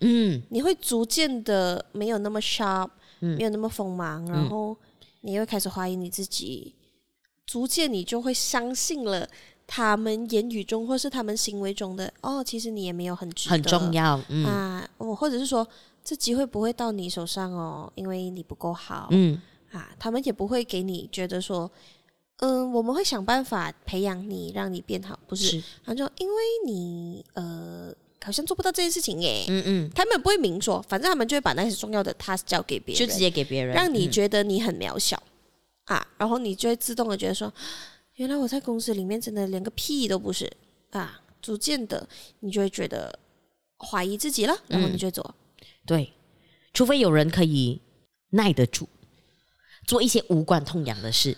[0.00, 2.88] 嗯，你会逐渐的没有那么 sharp，
[3.20, 4.74] 嗯，没有那么锋芒，嗯、然后
[5.20, 6.74] 你会开始怀疑你自己，
[7.44, 9.28] 逐渐你就会相信了
[9.66, 13.52] 他们言语中或是他们行为中的哦，其实你也没有很值得。
[13.52, 15.66] 很重要，嗯、啊，我或者是说
[16.02, 19.38] 这机会不会到你手上哦，因为你不够好，嗯，
[19.72, 21.70] 啊，他们也不会给你觉得说。
[22.38, 25.58] 嗯，我们会想办法培养你，让你变好，不是？
[25.58, 29.46] 是他说，因为你呃，好像做不到这件事情耶。
[29.48, 35.22] 嗯嗯，他们不会明说，反正他们就会把那些重要的 task 交给别人，就直接给别人，让你觉得你很渺小、
[35.86, 37.50] 嗯、啊，然后你就会自动的觉得说，
[38.16, 40.50] 原来我在公司里面真的连个屁都不是
[40.90, 42.06] 啊，逐渐的
[42.40, 43.18] 你就会觉得
[43.78, 45.66] 怀疑自己了，然后你就会做、嗯。
[45.86, 46.12] 对，
[46.74, 47.80] 除非有人可以
[48.30, 48.86] 耐得住，
[49.86, 51.34] 做一些无关痛痒的事。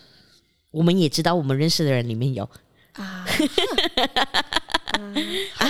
[0.70, 2.44] 我们也知道，我们认识的人里面有
[2.94, 3.24] 啊，
[5.56, 5.68] 啊，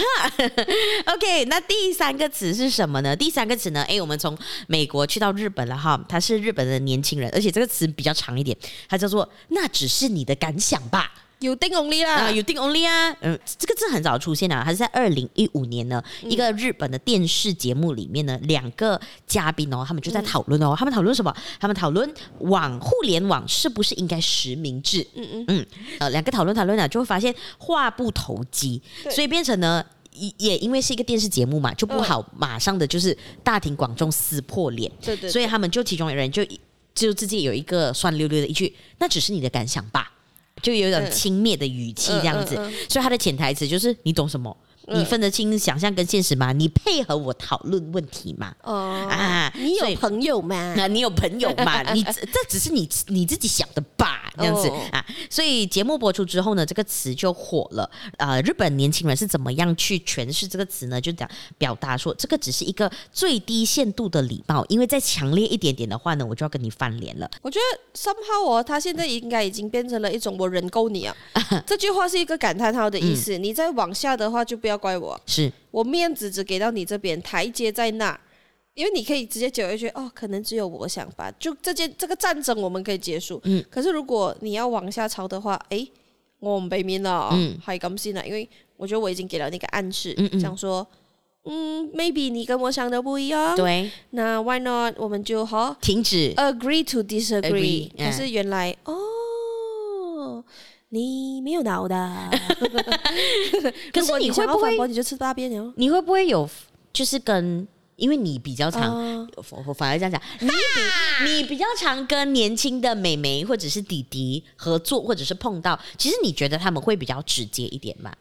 [1.14, 3.14] OK，那第三个词是什么呢？
[3.14, 3.82] 第三个词呢？
[3.88, 8.56] 哎，我们从美国去到日本了哈，他是日本的年轻人，而且这个词比较长一点，
[8.88, 11.12] 它叫做“那只是你的感想吧”。
[11.40, 21.32] You think only 啦，啊，You think only 啊，嗯，这个字很早出现啊，还是在二零一五年呢，嗯、一个日本的电视节目里面呢，两个嘉宾哦，他们就在讨论哦，嗯、他们讨论什么？
[21.60, 25.06] 他们讨论网互联网是不是应该实名制？
[25.14, 25.44] 嗯嗯。
[25.46, 25.66] 嗯，
[26.00, 29.84] 呃，两个讨论讨论呢，就会发现话不投机，所以变成呢，
[30.38, 36.44] 也因为是一个电视节目嘛，就不好马上的就是大庭广众撕破脸，对，对对，所以他们就其中有人就
[36.94, 40.14] 就自己有一个酸溜溜的一句，那只是你的感想吧。
[40.62, 42.54] 就有一种轻蔑的语气这样子，
[42.88, 44.56] 所以他的潜台词就是你懂什么？
[44.92, 46.52] 你分得清想象跟现实吗？
[46.52, 48.54] 你配合我讨论问题吗？
[48.62, 50.74] 哦 啊，你有朋友吗？
[50.76, 51.82] 那 你有朋友吗？
[51.92, 52.12] 你这
[52.48, 54.30] 只是你你自己想的吧？
[54.38, 57.90] 这样子啊，所以节目播出之后呢，这个词就火了。
[58.16, 60.98] 呃，日本年轻人是怎么样去诠释这个词呢？
[61.00, 67.30] 就讲表达说，这个只是一个最低限度的礼貌，因为再强烈一点点的话呢，我就要跟你翻脸了。
[67.42, 71.14] 我觉得 somehow 哦，他现在应该已经变成了一种我人够你啊，
[71.66, 73.36] 这句话是一个感叹号的意思。
[73.36, 74.77] 嗯、你再往下的话，就不要。
[74.78, 75.52] 怪我，是。
[75.70, 78.18] 我面子只给到你这边，台阶在那，
[78.74, 83.40] 因为你可以直接讲一句哦，可能只有我想法，就这件这个战争我们可以结束。
[83.44, 85.90] 嗯，可是如果你要往下抄的话，诶，
[86.38, 90.86] 我唔俾面了，嗯，还咁先了，因为我觉得我已经给了那个暗示，嗯嗯，讲说，
[91.44, 96.32] 嗯，maybe 你跟我想的不一样，对，那 why not 我们就好停止。
[96.36, 99.04] agree to disagree，可是原来哦。
[100.90, 102.30] 你没有脑的，
[103.92, 105.72] 可是你会不会你就吃大便哦？
[105.76, 106.48] 你会不会有
[106.92, 118.12] 就是跟因为你比较常，我、uh, 反而这样讲， 你比你比较常跟年轻的妹妹或者是弟弟合作，或者是碰到，其实你觉得他们会比较直接一点吗？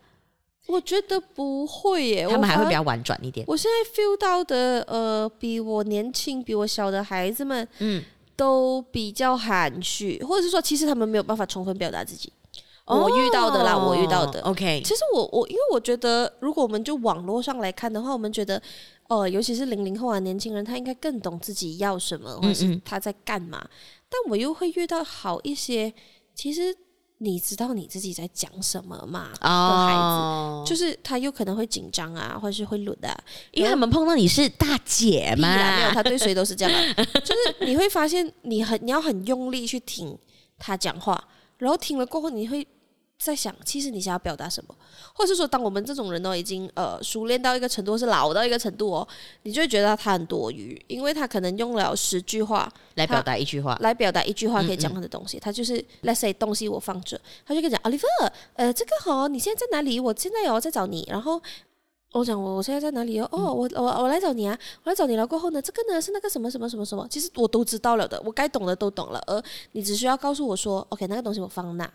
[0.66, 3.46] 我觉得不会耶，他们还会比较婉转一点。
[3.48, 8.04] 我现在 feel 到的呃，比我年轻、比我小的孩子们，嗯，
[8.36, 12.34] 都比较含蓄，或者是说，其实他们没有办法充分表达自己。
[12.88, 14.40] 我遇到的啦，oh, 我遇到的。
[14.44, 18.56] OK，其实我我因为我觉得，如果我们就网络上来看的话，我们觉得，
[19.10, 23.60] 哦、呃，尤其是零零后啊，年轻人，他应该更懂自己要什么，或是他在干嘛。
[23.62, 23.70] 嗯嗯，
[24.08, 25.94] 但我又会遇到好一些，
[26.34, 26.74] 其实
[27.18, 29.32] 你知道你自己在讲什么吗？
[29.42, 30.66] 的孩子，oh.
[30.66, 33.10] 就是他有可能会紧张啊，或者是会录的，
[33.52, 40.18] 因为他们碰到你是大姐嘛，没有，他对谁都是这样的， 就是你会发现，你很你要很用力去听
[40.58, 41.22] 他讲话，
[41.58, 42.66] 然后听了过后，你会。
[43.20, 44.76] 在想，其实你想要表达什么，
[45.14, 49.08] 或是说，当我们这种人呢，已经呃熟练到一个程度，是老到一个程度哦，
[49.42, 55.38] 你就会觉得他很多余，因为他可能用了十句话来表达一句话，来表达一句话可以讲他的东西。
[55.38, 60.00] 嗯嗯他就是 Let's say 东西我放着，他就跟你讲 Oliver，呃，这个好，你现在在哪里？
[60.00, 61.04] 我现在有在找你。
[61.10, 61.42] 然后
[62.14, 63.28] 我讲我我现在在哪里哦？
[63.32, 65.26] 哦，我我我来找你啊，我来找你了。
[65.26, 71.92] 过后呢，这个呢是那个什么什么什么什么，其实我都知道了的，我该懂的都懂了，而你只需要告诉我说，OK，那个东西我放那。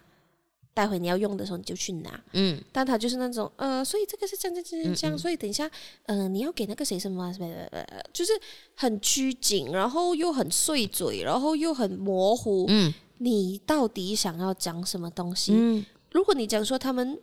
[0.74, 5.70] 待会你要用的时候你就去拿，嗯，但他就是那种，呃，所以这个是这样这样这样，嗯嗯所以等一下，
[6.06, 8.32] 呃，你要给那个谁什么什么，呃，就是
[8.74, 15.52] 很拘谨，然后又很碎嘴，然后又很模糊，嗯，你到底想要讲什么东西？
[15.54, 17.18] 嗯，如果你讲说他们，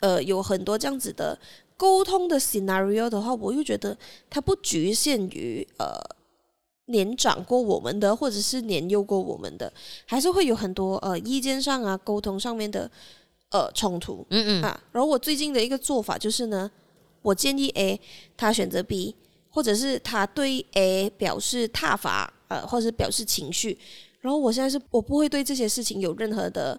[0.00, 1.38] 呃，有很多这样子的
[1.76, 3.96] 沟通的 scenario 的话，我又觉得
[4.30, 6.00] 它不局限于呃。
[6.90, 9.72] 年长过我们的，或者是年幼过我们的，
[10.04, 12.90] 还是会有很多呃意见上啊、沟通上面的
[13.50, 14.26] 呃冲突。
[14.30, 16.70] 嗯嗯啊，然后我最近的一个做法就是呢，
[17.22, 18.00] 我建议 A
[18.36, 19.14] 他选择 B，
[19.50, 23.78] 或者是他对 A 表示挞伐，呃，或者是表示情绪。
[24.20, 26.78] 然后我现在是我不会对这些事情有任何的。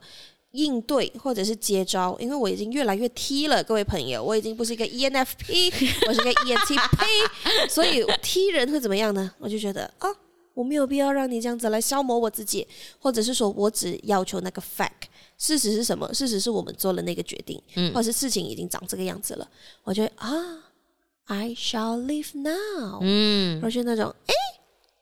[0.52, 5.72] 应对或者是接招，因为我已经越来越 T 了，各位朋友，我已经不是一个 ENFP，
[6.08, 7.08] 我是个 ENTP，
[7.70, 9.34] 所以 T 人会怎么样呢？
[9.40, 10.10] 我就觉得啊，
[10.54, 12.68] 我没有必要让你这样子来消磨我自己，
[13.00, 16.14] 或者是说我只要求那个 fact，事实是什么？
[16.14, 19.50] 事实是我们做了那个决定，嗯，或者是事情已经长这个样子了，
[19.84, 20.30] 我觉得啊
[21.28, 24.34] ，I shall leave now，嗯，而且那种哎，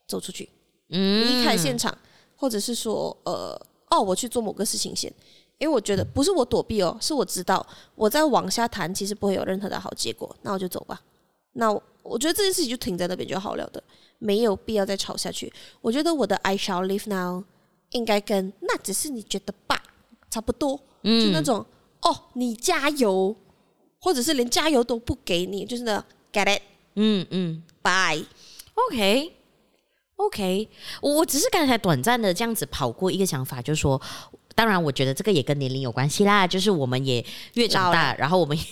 [0.08, 0.48] 走出去，
[0.90, 1.98] 嗯，离开现场，
[2.36, 3.60] 或者是说呃，
[3.90, 5.12] 哦，我去做某个事情先。
[5.60, 11.00] 因为我觉得不是我躲避哦，是我知道我再往下谈，其实不会有任何的好结果，那我就走吧。
[11.54, 13.84] 那我，我觉得这件事情就停在那边就好了的，
[14.18, 15.52] 没有必要再吵下去。
[15.82, 17.44] 我觉得我的 I shall leave now
[17.92, 19.84] 应该跟那只是你觉得吧
[20.32, 21.66] 差不多，嗯，就那种
[22.02, 23.36] 哦，你加油，
[24.00, 26.62] 或者是连加油都不给你，就是那 get it，
[26.96, 27.64] 嗯嗯
[30.20, 30.70] ，bye，OK，OK，
[31.02, 34.02] 我我只是刚才短暂的这样子跑过一个想法，就是说。
[34.56, 38.64] 当然，我觉得这个也跟年龄有关系啦，就是我们也越长大，然后我们也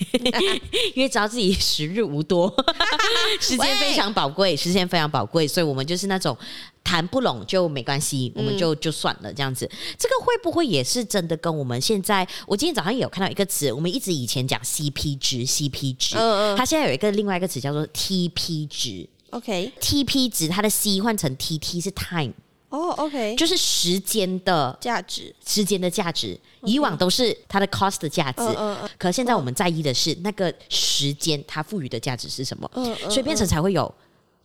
[0.95, 2.53] 越知道自己时日无多，
[3.39, 6.37] 时间非常宝贵，时间非常宝贵，所以我们就是那种
[6.83, 9.65] 谈不拢就没关系，我们就就算了这样子。
[9.97, 12.27] 这个会不会也是真的跟我们现在？
[12.45, 16.17] 我今天早上也有看到一个词，我们一直以前讲 CP 值，CP 值，
[16.57, 19.07] 它现在有一个另外一个词叫做 TP 值。
[19.31, 22.33] OK，TP 值它的 C 换成 TT 是 time。
[22.69, 33.91] 哦、oh，OK，就是时间的价值，时间的价值，以往都是它的 cost 的价值 uh, uh, uh, 可现在我们在意的是那个时间它赋予的价值是什么，uh, uh, uh, 所以变成才会有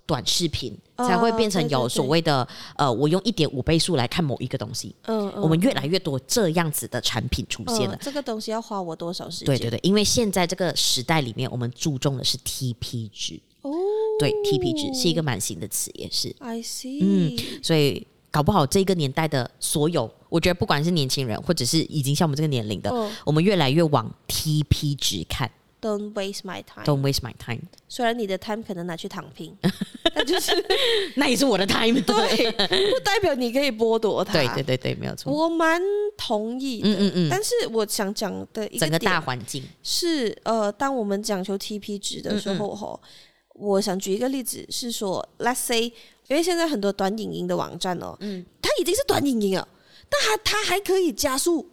[0.06, 7.96] 短视频，uh, 才会变成有所谓的、uh, 呃，我用一点五倍速来看某一个东西，嗯、uh, uh, uh, 我们越来越多这样子的产品出现了。
[7.96, 9.46] Uh, 这个东西要花我多少时间？
[9.46, 13.80] 对对对，因为现在这个时代里面，我们注重的是 TP 值，哦、oh，
[14.18, 18.06] 对，TP 值是一个蛮新的词，也是，I see，嗯，所以。
[18.32, 25.50] 搞不好这个年代的所有，我觉得不管是年轻人，或者是已经像我们这个年龄的，哦，我们越来越往 TP 值看。
[25.82, 26.82] Don't waste my time.
[26.86, 27.60] Don't waste my time.
[27.90, 29.54] 虽然你的 time 可能拿去躺平，
[30.14, 30.50] 那就是
[31.16, 32.00] 那也是我的 time。
[32.00, 34.32] 对，不代表你可以剥夺它。
[34.32, 35.30] 对对对对，没有错。
[35.30, 35.78] 我蛮
[36.16, 36.88] 同意的。
[36.88, 37.28] 嗯嗯嗯。
[37.28, 43.08] 但是我想讲的一个整个大环境是，呃，当我们讲求 TP 值的时候，哈，嗯嗯，
[43.54, 45.92] 我想举一个例子，是说，Let's say。
[46.28, 49.68] 因为现在很多短影音的网站哦，嗯，它已经是短影音了，
[50.08, 51.68] 但它它还可以加速，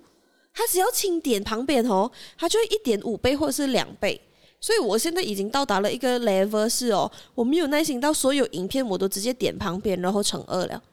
[0.53, 4.19] 它只要轻点旁边哦，它就会一点五倍或者是两倍。
[4.59, 10.83] 所以我现在已经到达了一个 level 是哦，我没有耐心到所有影片我都直接点旁边然后乘二了。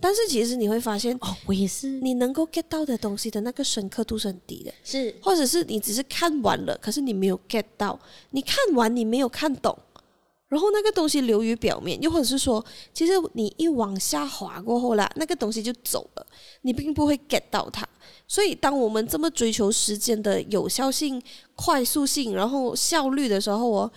[0.00, 7.98] 但是其实你会发现哦，我也是，你能够 get 到的东西的那个深刻度是很低的，是，或者是你只是看完了，可是你没有 get 到，
[8.30, 9.76] 你看完你没有看懂。
[10.54, 16.24] 然后那个东西流于表面，又或者是说，其实你一往下滑过后啦，那个东西就走了，
[16.62, 17.84] 你并不会 get 到它。
[18.28, 21.20] 所以，当我们这么追求时间的有效性、
[21.56, 23.90] 快速性，然后效率的时候哦，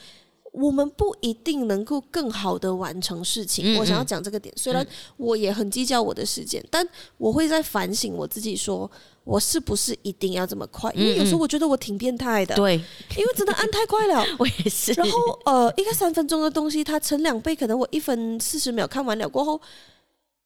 [0.51, 3.63] 我们不一定能够更好的完成事情。
[3.63, 4.83] 嗯嗯，我想要讲这个点，虽然
[5.17, 6.89] 我也很计较我的时间，嗯，但
[7.19, 8.89] 我会在反省我自己说。
[9.27, 10.89] 我是不是一定要这么快？
[10.93, 12.55] 因为有时候我觉得我挺变态的。
[12.55, 12.75] 对，
[13.17, 14.25] 因为真的按太快了。
[14.39, 14.93] 我也是。
[14.93, 19.59] 然后呃，一个三分钟的东西，它乘两倍，可能我一分四十秒看完了过后，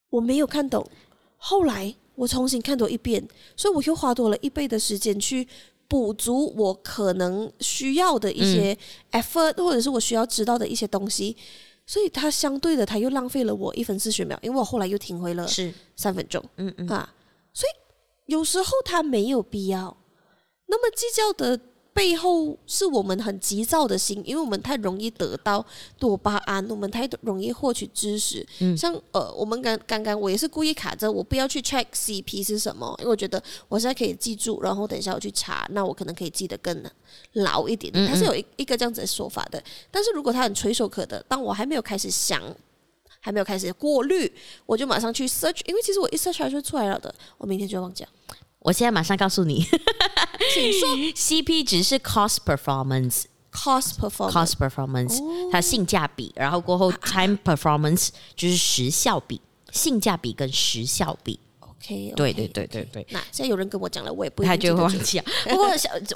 [0.10, 0.84] 我没有看懂。
[1.38, 3.24] 后来我重新看多一遍，
[3.56, 5.48] 所以我又花多了一倍的时间去
[5.88, 8.76] 补足我可能需要的一些
[9.12, 11.38] effort，或者是我需要知道的一些东西。
[11.86, 16.44] 所以它相对的，它又浪费了我一分四十秒，因为我后来又停回了是三分钟。
[16.58, 17.14] 嗯嗯啊，
[17.54, 17.72] 所以。
[18.26, 19.98] 有时候他没有必要，
[20.68, 21.60] 那么计较的
[21.94, 25.66] 背后是我们很急躁的心，因为我们太容易得到
[26.00, 28.48] 多巴胺，我们太容易获取知识。
[28.60, 36.82] 嗯，像呃，我们刚刚刚我也是故意卡着，我不要去 check CP 是什么，因为我觉得我现在可以记住，然后等一下我去查，那我可能可以记得更
[37.34, 37.92] 牢一点。
[38.08, 42.42] 它是有一一个这样子的说法的，但是如果它很垂手可得，当我还没有开始想。
[43.22, 44.30] 还没有开始过滤，
[44.66, 48.10] 我就马上去 search，因为其实我一 search 它就出来了的，我明天就要忘记了。
[48.60, 49.64] 我现在马上告诉你，
[50.54, 59.40] 请说，CP 值是 cost performance，cost performance，cost performance，它性价比，然后过后 time performance 就是时效比，
[59.72, 61.40] 性价比跟时效比。
[61.92, 65.26] Okay, 对对对对对，那现在有人跟我讲了，我也不会他就会忘记啊。
[65.50, 65.68] 不过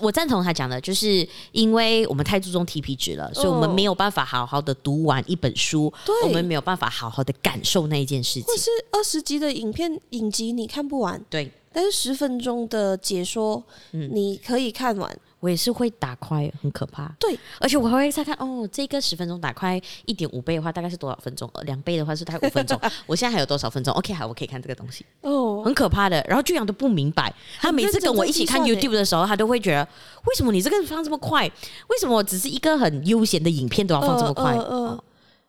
[0.01, 5.91] 我赞同他讲的，就是因为我们太注重 TP 值了，所以我们没有办法好好的读完一本书，
[6.23, 8.43] 我们没有办法好好的感受那一件事情。
[8.43, 13.61] 或是二十集的影片影集你看不完，对，但是十分钟的解说，
[13.91, 15.19] 嗯，你可以看完。
[15.41, 17.07] 我也是会打快，很可怕。
[17.19, 21.47] 对，而且我还会再看哦，这个十分钟打快一点五倍的话，大概是多少分钟？
[21.65, 22.79] 两倍的话是大概五分钟。
[23.05, 25.05] 我现在还有多少分钟？OK，好，我可以看这个东西。
[25.21, 26.25] 哦，很可怕的。
[26.27, 29.87] 然后俊阳都不明白，他每次跟我一起看 YouTube 的时候，他都会觉得，
[30.25, 31.45] 为什么你这个放这么快？
[31.89, 34.55] 为什么我只是一个很悠闲的影片都要放这么快？
[34.55, 35.03] 呃呃呃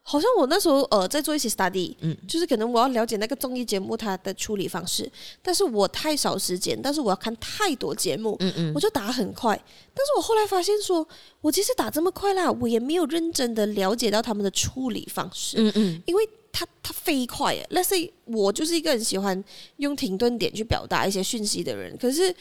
[0.09, 5.11] 好像我那时候呃在做一些 study，嗯，就是可能我要了解那个综艺节目它的处理方式，
[5.43, 9.61] 但是我太少时间，但是我要看太多节目，嗯嗯，我就打很快，
[9.93, 11.07] 但是我后来发现说，
[11.41, 19.43] 我其实打这么快啦，我也没有认真的了解到他们的处理方式，嗯嗯，因为它它飞快耶，let's say 我就是一个很喜欢
[19.79, 22.33] 用停顿点去表达一些讯息的人，可是。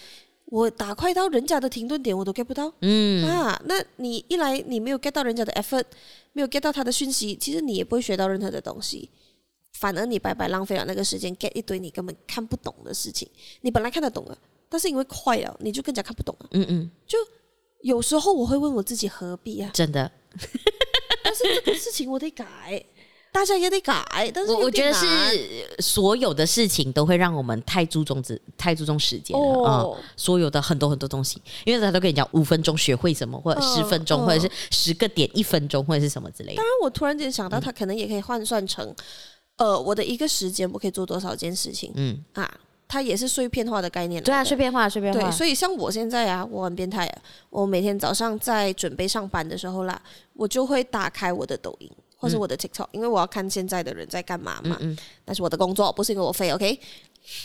[0.56, 2.72] 我打快到人家的停顿点，我都 get 不到。
[2.80, 5.84] 嗯啊，那你一来你没有 get 到人家的 effort，
[6.32, 9.10] 没有 get 到他的讯息，其实你也不会学到任何的东西，
[9.74, 13.28] 反而你白白浪费了那个时间 get 一堆你根本看不懂的事情。
[13.60, 14.38] 你本来看得懂了，
[14.70, 16.48] 但是因为快了，你就更加看不懂了。
[16.52, 17.18] 嗯嗯，就
[17.82, 19.70] 有时候我会问我自己何必啊？
[19.74, 20.10] 真的，
[21.22, 22.82] 但是这个事情我得改。
[23.36, 24.02] 大家也得改。
[24.34, 25.06] 但是我我觉得是
[25.80, 30.04] 所有的事情都会让我们太注重这太注重时间了啊、哦嗯！
[30.16, 36.56] 所有的很多很多东西，因为他都跟你讲五分钟学会什么，或者十分钟，呃、或者是十个点一分钟，或者是什么之类的。
[36.56, 38.88] 当然，我突然间想到，他可能也可以换算成，
[39.58, 41.92] 嗯、呃，我的一个时间我可以做多少件事情？
[41.96, 42.50] 嗯啊。
[42.88, 45.20] 它也是碎片化的概念，对啊，碎片化，碎片化。
[45.20, 50.00] 对，所以像我现在啊，我很变态啊，我每天早上在准备上班的时候啦，
[50.34, 51.92] 我就会打开我的抖音
[52.26, 54.76] 或是我的 TikTok，、嗯、因为我要看现在的人在干嘛嘛。
[54.80, 54.98] 嗯嗯。
[55.26, 56.80] 那是我的工作，不是因为我废，OK。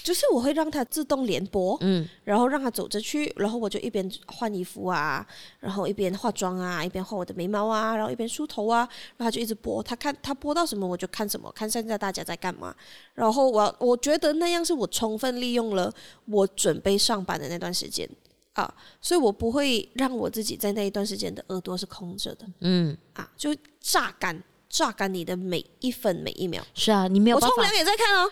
[0.04, 5.26] 就是我会让它自动连播，嗯，然后让它走着去，然后我就一边换衣服啊，
[5.58, 8.80] 然后一边化妆啊，一边画我的眉毛啊，然后一边梳头啊，
[9.16, 12.74] 然后它就一直播，它看它播到什么我就看什么，看现在大家在干嘛，
[13.14, 15.90] 然后我我觉得那样是我充分利用了
[16.26, 18.06] 我准备上班的那段时间
[18.52, 18.70] 啊，
[19.00, 28.30] 所以我不会让我自己在那一段时间的耳朵是空着的，嗯，啊，就榨干榨干你的每一分每一秒，是啊，你没有我冲凉也在看哦。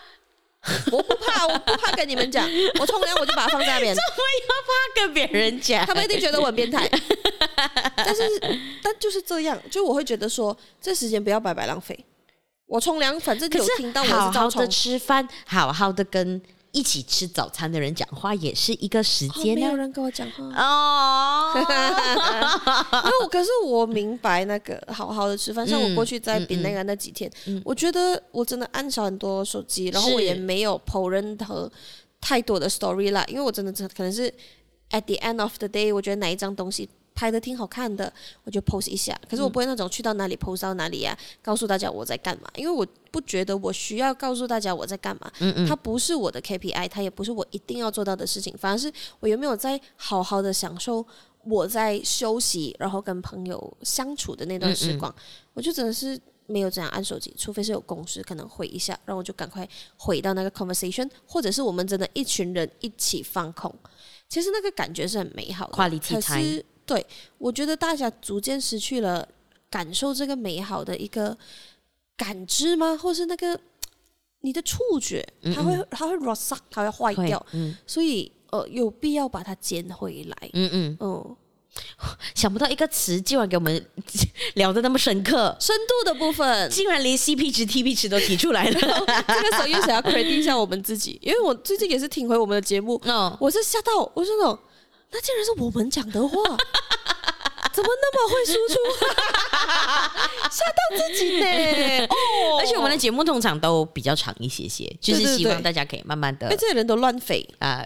[0.91, 2.45] 我不怕，我不怕跟你们讲，
[2.79, 3.95] 我冲凉我就把它放在那边。
[3.95, 5.85] 怎么要怕跟别人讲？
[5.85, 6.89] 他们一定觉得我很变态。
[7.95, 8.23] 但是，
[8.83, 11.97] 但就是这样，就我会觉得说，这时间不要白白浪费。
[12.65, 16.41] 我冲凉，反正有听到我是好好的吃饭，好好的跟。
[16.71, 21.51] 一起吃早餐的人讲话也是一个时间，没有人跟我讲话 哦。
[22.91, 27.31] 那我可是我明白那个好好的吃饭，像我过去在比那个那几天，
[27.63, 31.71] 我觉得我真的按少很多手机，然后我也没有 po 任何
[32.21, 34.31] 太多的 story 啦，因为我真的真的可能是
[34.91, 36.87] at the end of the day，我觉得哪一张东西。
[37.19, 38.11] 拍的挺好看的，
[38.45, 39.19] 我就 post 一下。
[39.29, 45.29] 可是我不会那种去到哪里 post 到哪里呀、啊，告诉大家我在干嘛，因为我不觉得我需要告诉大家我在干嘛。
[45.41, 48.55] 嗯嗯，它不是我的 KPI，它也不是我一定要做到的事情。
[48.57, 48.89] 反而是
[49.19, 51.05] 我有没有在好好的享受
[51.43, 55.11] 我在休息，然后跟朋友相处的那段时光。
[55.11, 55.23] 嗯嗯，
[55.55, 59.67] 我就真的是没有这样按手机，除非是有公事可能回一下，然后我就赶快
[59.97, 63.73] 回到那个 conversation，或者是我们真的一群人一起放空。
[64.29, 66.65] 其实那个感觉是很美好的，可是。
[66.89, 67.05] 对，
[67.37, 69.27] 我觉得大家逐渐失去了
[69.69, 71.37] 感受这个美好的一个
[72.17, 72.97] 感知吗？
[72.99, 73.59] 或是那个
[74.41, 75.23] 你的触觉，
[75.53, 80.49] 它会嗯嗯它会 rust，它会坏掉，嗯、所以呃有必要把它捡回来。
[80.53, 81.35] 嗯嗯嗯，
[82.33, 83.85] 想不到一个词竟然给我们
[84.55, 88.79] 聊的那么深刻，深度的部分 竟然连 CP 值、TP 值都提出来了。
[89.27, 94.57] 这个时候又想要 credit 一下我们自己，因为我最近也是听回我们的节目，哦、我是吓到，我是那种。
[95.11, 96.35] 那竟然是我们讲的话，
[97.73, 98.75] 怎么那么会输出？
[100.51, 102.05] 吓到自己呢！
[102.07, 106.47] 哦，而且我们的节目通常都比较长一些些，就是希望大家可以慢慢的。
[106.47, 107.85] 因为这些人都乱飞啊，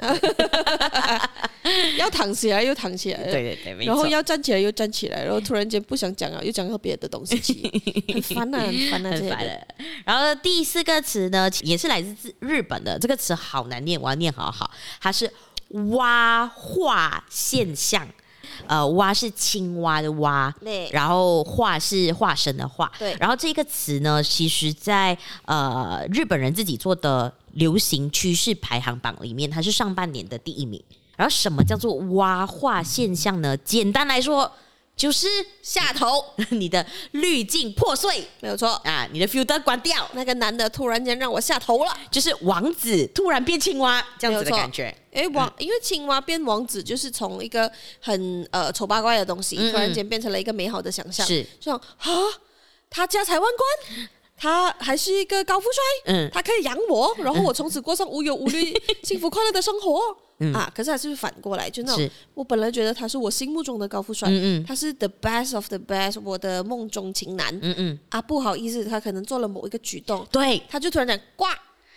[1.97, 7.35] 要躺起来又躺起来，对对对，然后要站起来又站起来，然后突然间不想讲了，又讲到别的东西，
[8.13, 9.67] 很烦啊，很烦啊，这些。
[10.05, 14.71] 然后第四个词呢，也是来自日本的，这个词好难念，我要念好好，
[15.01, 15.31] 它是。
[15.95, 18.07] 蛙化现象，
[18.67, 30.81] 呃，蛙是青蛙的蛙，对，然后化是化身的化，对，然后这个词呢，其实在呃日本人自己做的流行趋势排行榜里面，它是上半年的第一名。
[31.15, 33.55] 然后什么叫做蛙化现象呢？
[33.57, 34.51] 简单来说。
[35.03, 35.27] 就是
[35.61, 38.69] 下头， 你的滤镜破碎，没有错。
[38.85, 39.05] 啊！
[39.11, 44.95] 你的 filter 关掉，那个男的突然间让我下头了，就是王子突然变青蛙这样子的感觉。
[45.11, 51.27] 哎，王，因为青蛙变王子，就是从一个很呃丑八怪的东西，突然间变成了一个美好的想象。
[51.27, 52.09] 是，这样啊，
[52.89, 58.73] 他家财万贯，他还是一个高富帅，嗯，他可以养我，然后我从此过上无忧无虑、
[59.03, 60.17] 幸福快乐的生活。
[60.43, 60.71] 嗯、啊！
[60.75, 67.53] 可是还是反过来，就那种我本来觉得他是我心目中的高富帅，嗯嗯他是 the best of the best，我的梦中情男。
[67.61, 71.49] 嗯嗯啊，不好意思，他可能做了某一个举动，对，他就突然间挂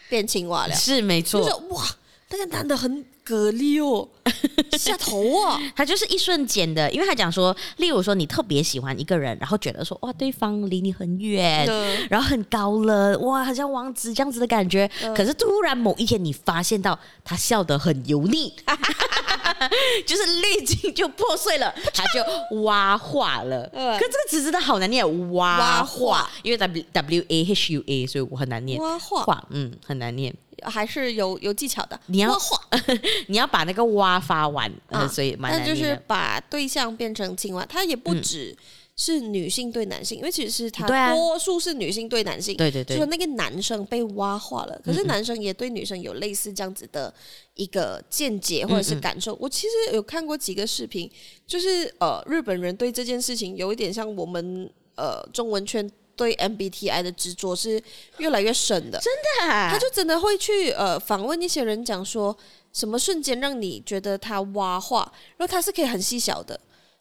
[0.08, 1.40] 变青蛙了，是没错。
[1.40, 1.84] 就是哇，
[2.30, 3.04] 那个男的很。
[3.26, 4.08] 蛤蜊哦，
[4.78, 5.60] 下头啊！
[5.74, 14.88] 他就是一瞬间的，因为他讲说，例如说你特别喜欢一个人，然后觉得说哇，对方离你很远，嗯、然后很高冷，哇，好像王子这样子的感觉。
[15.02, 18.52] 嗯、可是突然某一天，你发现到他笑得很油腻，
[20.06, 23.68] 就是滤镜就破碎了，他就蛙化了。
[23.72, 28.80] 嗯、可这个词真的好难念，蛙化，因为 W W A H U A，所以我很难念。
[28.80, 30.32] 蛙化，嗯，很难念。
[30.62, 32.36] 还是有有技巧的，你要
[33.28, 35.66] 你要把那个蛙发完， 啊、所以蛮难的。
[35.66, 38.56] 那就是把对象变成青蛙，它也不只
[38.96, 47.12] 是女性对男性，嗯、因为其实是它多数是女性对男性，对对对，就是那个男生被蛙化了，可是男生也对女生有类似这样子的
[47.54, 49.34] 一个见解或者是感受。
[49.34, 51.10] 嗯嗯，我其实有看过几个视频，
[51.46, 55.90] 就是呃日本人对这件事情有一点像我们呃中文圈。
[56.16, 57.80] 对 MBTI 的执着是
[58.16, 62.36] 越来越深的，真的、啊，他就真的会去呃访问一些人，讲说
[62.72, 66.58] 什么瞬间让你觉得他挖话，然后他是可以很细小的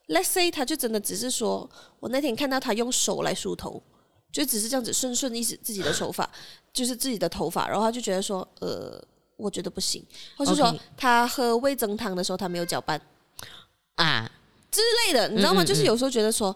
[0.09, 1.70] ，Let's say 他就真的只是说
[2.01, 3.82] 我那天看到他用手来梳头，
[4.32, 6.30] 就只是这样子顺顺一直自己的手法，
[6.74, 9.01] 就是自己的头发，然后他就觉得说呃
[9.38, 10.05] 我觉得不行，
[10.38, 13.01] 或是说他喝味增汤的时候他没有搅拌
[13.95, 14.30] 啊。
[14.70, 15.61] 之类的，你知道吗？
[15.61, 15.68] 嗯嗯嗯。
[15.68, 16.53] 就是有时候觉得说。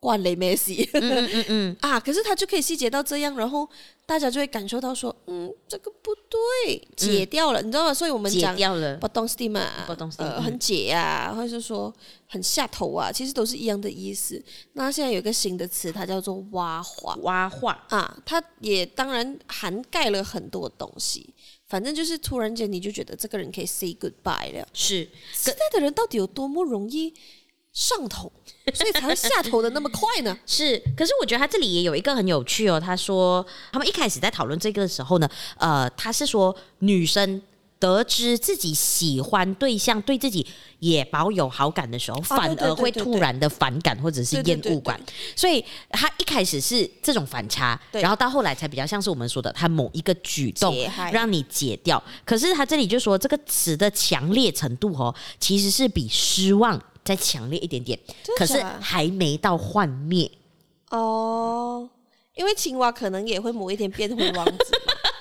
[0.00, 3.68] 万雷梅西，嗯嗯嗯嗯 啊，可是他就可以细节到这样，然后
[4.04, 7.94] 大家就会感受到说，嗯，这个不对，解掉了，嗯、你知道吗？
[7.94, 11.92] 所以我们讲解掉了，不懂 steam 啊，不懂 steam，呃，很解啊，或者是说
[12.28, 14.40] 很下头啊，其实都是一样的意思。
[14.74, 21.34] 那现在有一个新的词，它叫做挖化，挖化啊，它也当然涵盖了很多东西。
[21.68, 24.68] 反正就是突然间你就觉得这个人可以 say goodbye 了。
[24.72, 27.12] 是，现在的人到底有多么容易？
[27.76, 28.32] 上头，
[28.72, 30.34] 所以才会下头的那么快呢？
[30.46, 32.80] 是，可是我觉得他这里也有一个很有趣哦。
[32.80, 37.42] 他说，他们一开始在讨论这个的时候呢，呃，他是说女生
[37.78, 40.46] 得知自己喜欢对象对自己
[40.78, 44.98] 也保有好感的时候，反而会突然的反感或者是厌恶感。
[45.36, 50.74] 所以他一开始是这种反差，然后到后来才比较像是我们说的，他某一个举动
[51.12, 52.02] 让你解掉。
[52.24, 56.82] 可是他这里就说，这个词的强烈程度哦，其实是比失望。
[57.06, 57.98] 再强烈一点点，
[58.36, 60.30] 可是还没到幻灭
[60.90, 61.88] 哦。
[62.34, 64.78] 因为青蛙可能也会某一天变回王子，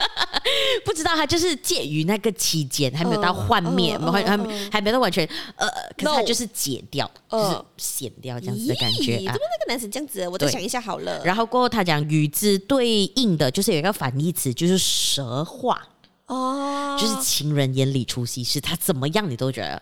[0.84, 4.38] 不知道他就是介于那个期间，还没有到幻灭，还还
[4.70, 5.26] 还没到完全
[5.56, 5.66] 呃，
[5.96, 9.32] 可是他就是解掉，就是显掉这样子的感觉啊。
[9.32, 10.28] 怎么那个男生这样子？
[10.28, 11.24] 我再想一下好了。
[11.24, 15.82] 然后过后他讲与之对应的就是有一个反义词，就是蛇化
[16.26, 19.82] 哦，就是情人眼里出西施，他怎么样你都觉得。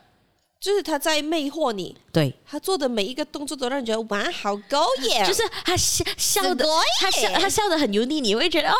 [0.63, 5.21] 就是他在魅惑你，对他做的每一个动作都让你觉得哇，好高耶。
[5.27, 6.65] 就是他笑笑的，
[7.01, 8.75] 他笑他笑的很油腻，你会觉得哦。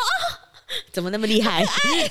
[0.90, 1.62] 怎么那么厉害？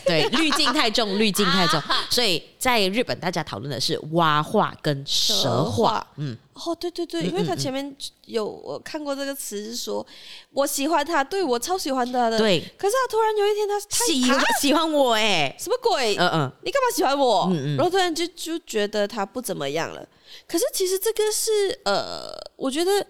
[0.05, 1.81] 对，滤镜太重， 滤镜太重。
[2.11, 6.05] 所以在日本，大家讨论的是蛙化跟蛇化。
[6.17, 7.95] 嗯，哦，对对对，因为他前面
[8.25, 10.05] 有我看过这个词，是说
[10.51, 12.37] 我喜欢他，对我超喜欢他的。
[12.37, 16.15] 对，可是他突然有一天他喜欢喜欢我，哎，什么鬼？
[16.17, 17.47] 嗯嗯，你干嘛喜欢我？
[17.51, 20.07] 嗯嗯，然后突然就就觉得他不怎么样了。
[20.47, 23.05] 可是其实这个是呃，我觉得。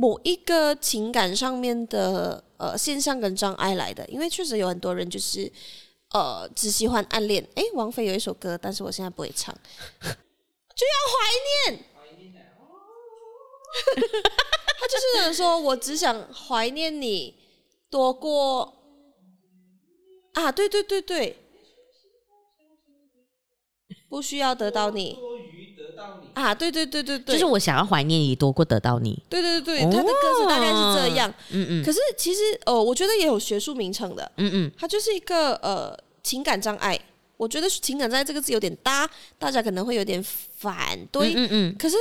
[0.00, 5.50] 某一个情感上面的呃现象跟障碍来的，因为确实有很多人就是
[6.12, 7.44] 呃只喜欢暗恋。
[7.56, 9.52] 哎，王菲有一首歌，但是我现在不会唱，
[10.00, 11.84] 就要怀念。
[14.80, 17.34] 他就是想说，我只想怀念你
[17.90, 18.74] 多过
[20.34, 21.36] 啊，对对对对，
[24.08, 25.18] 不需要得到你。
[26.34, 29.20] 啊，对对对对对，就是我想要怀念你多过得到你。
[29.28, 31.28] 对对对对，他的歌词大概是这样。
[31.50, 31.84] 嗯嗯。
[31.84, 34.30] 可是其实呃，我觉得也有学术名称的。
[34.36, 34.72] 嗯嗯。
[34.78, 36.96] 它就是一个呃情感障碍。
[37.36, 39.10] 我觉得情感障碍这个字有点搭，
[39.40, 41.34] 大家可能会有点反对。
[41.34, 41.76] 嗯嗯。
[41.76, 41.96] 可是。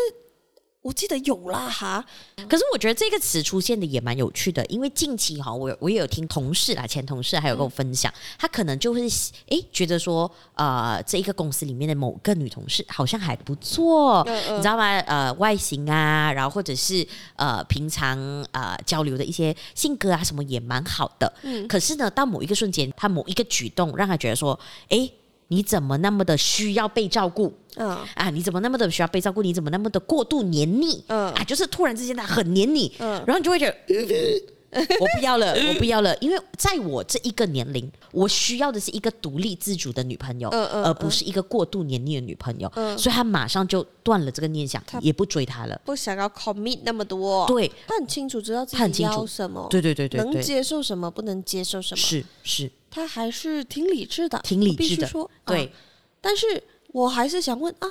[0.87, 2.05] 我记得有啦哈，
[2.47, 9.01] 可是我觉得这个词出现的也蛮有趣的，因为近期哈，我我也有听同事啦，前同事还有跟我分享，嗯、他可能就会
[9.47, 14.97] 诶觉得说，呃，这一个公司里面的某个女同事好像还不错，嗯嗯、你知道吗？
[14.99, 18.17] 呃，外形啊，然后或者是呃平常
[18.53, 24.57] 呃交流的一些性格啊什么也蛮好的，嗯，可是呢，到某一个瞬间，他某一个举动让他觉得说，
[24.87, 25.11] 哎。
[25.49, 27.53] 你怎么那么的需要被照顾？
[27.75, 29.41] 嗯啊，你怎么那么的需要被照顾？
[29.41, 31.03] 你怎么那么的过度黏腻？
[31.07, 34.43] 嗯啊，就是突然之间他很黏你，嗯，然后你就会觉得，
[34.99, 52.71] 我不要了， 我不要了，因为在我这一个年龄，我需要的是一个独立自主的女朋友，嗯嗯，而不是一个过度黏腻的女朋友，嗯，所以他马上就断了这个念想，也不追她了，不想要 commit 那么多，对，他很清楚知道自己要什么，对对对对，能接受什么，不能接受什么，是是。
[52.89, 55.05] 他还是挺理智的，挺理智的。
[55.07, 55.69] 说对、啊，
[56.21, 56.63] 但是
[56.93, 57.87] 我还是想问啊，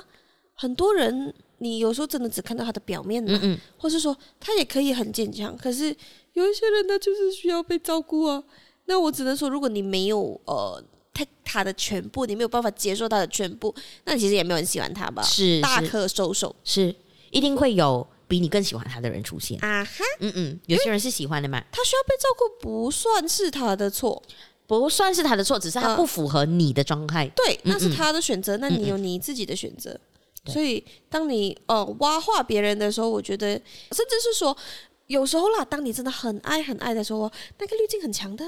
[0.53, 5.85] 很多人你有时候真的只看到他的表面嘛，嗯嗯，或是说他也可以很坚强，可是
[6.33, 8.43] 有一些人他就是需要被照顾啊。
[8.85, 10.81] 那我只能说，如果你没有呃
[11.13, 13.73] take 他的全部，你没有办法接受他的全部，
[14.05, 15.21] 那其实也没有人喜欢他吧？
[15.23, 16.95] 是大可收手，是。
[17.31, 19.59] 一定会有比你更喜欢他的人出现。
[19.61, 24.21] 啊哈，嗯嗯，有些人是喜欢的嘛，他需要被照顾不算是他的错。
[24.65, 27.25] 不算是他的错，只是他不符合你的状态。
[27.33, 29.97] 对，那是他的选择，嗯嗯，那你有你自己的选择。
[30.47, 34.55] 所以，当你呃挖化别人的时候，我觉得，甚至是说，
[35.07, 38.45] 有时候啦，当你真的很爱很爱的时候，那个滤镜很强的，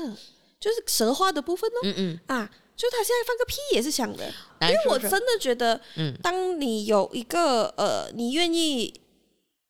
[0.60, 1.80] 就是蛇化的部分哦。
[1.84, 4.26] 嗯嗯啊，就他现在放个屁也是想的，
[4.62, 8.94] 因为我真的觉得，嗯，当你有一个呃，你愿意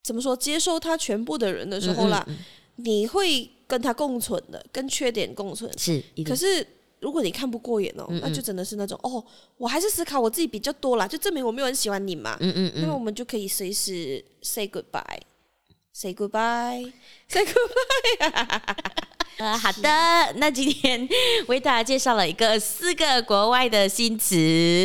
[0.03, 3.49] 怎么说接受他全部的人的时候啦，嗯嗯嗯，你会。
[3.69, 5.71] 跟他共存的，跟缺点共存。
[5.77, 6.65] 是，可是
[6.99, 9.23] 如果你看不过眼哦，嗯嗯那就真的是那种哦，
[9.57, 12.37] 我还是思考我自己比较多啦，就证明我没有很喜欢你嘛。
[12.39, 12.81] 嗯嗯嗯。
[12.81, 18.85] 那么我们就可以随时 say goodbye，say goodbye，say goodbye。
[19.39, 19.89] 呃，好的，
[20.35, 21.07] 那今天
[21.47, 24.35] 为大家介绍了一个四个国外的新词。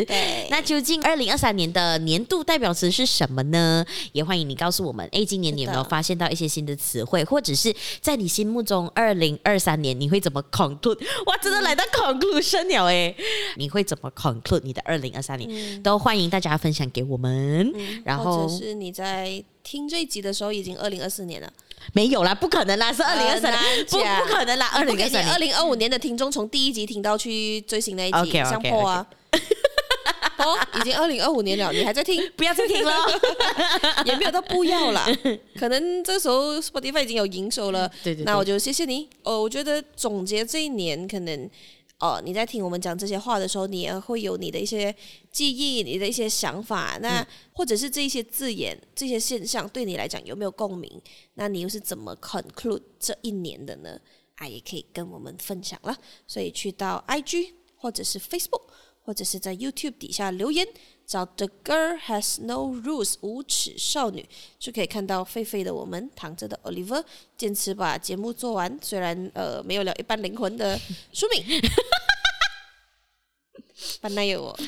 [0.07, 3.85] 对，那究竟二零二三年的年度代表词是什么呢？
[4.13, 5.05] 也欢迎你告诉我们。
[5.11, 11.05] 哎，今年你有没有发现到一些新的词汇，或者是在你心目中二零二三年你会怎么 conclude？
[11.25, 13.13] 哇，真的来到 conclusion 了哎！
[13.57, 15.49] 你会怎么 conclude 你的二零二三年？
[15.51, 17.73] 嗯、都欢迎大家分享给我们。
[17.75, 21.51] 嗯、然后，或者是你在听这一集的时候，已经二零二四年了。
[21.93, 29.05] 没有啦，不可能啦，是二零二三年，不不可能啦，二零二三年，二零二五年的听众从第一集听到去最新那一集，相破啊，
[30.37, 32.21] 哦，已经二零二五年了，你还在听？
[32.35, 32.93] 不要再听了，
[34.05, 35.07] 也没有到不要啦，
[35.57, 39.07] 可能这时候 Spotify 已经有营收了，对对，那我就谢谢你。
[39.23, 41.49] 哦，我觉得总结这一年可能。
[41.99, 44.93] 哦，你在听我们讲这些话的时候，你也会有你的一些
[45.31, 46.97] 记忆，你的一些想法。
[47.01, 51.01] 那、嗯、或者是这些字眼、这些现象，对你来讲有没有共鸣？
[51.35, 53.99] 那你又是怎么 conclude 这一年的呢？
[54.35, 55.97] 啊，也可以跟我们分享了。
[56.27, 58.63] 所以去到 IG 或者是 Facebook。
[59.05, 60.67] 或者是在 YouTube 底下留言，
[61.05, 64.25] 找 The Girl Has No Rules 无耻少女，
[64.59, 67.03] 就可以看到狒狒的我们躺着的 Oliver
[67.37, 70.79] 坚持把节目做完，虽然呃没有了一半灵魂的
[71.13, 71.43] 书敏，
[74.01, 74.59] 本来有我，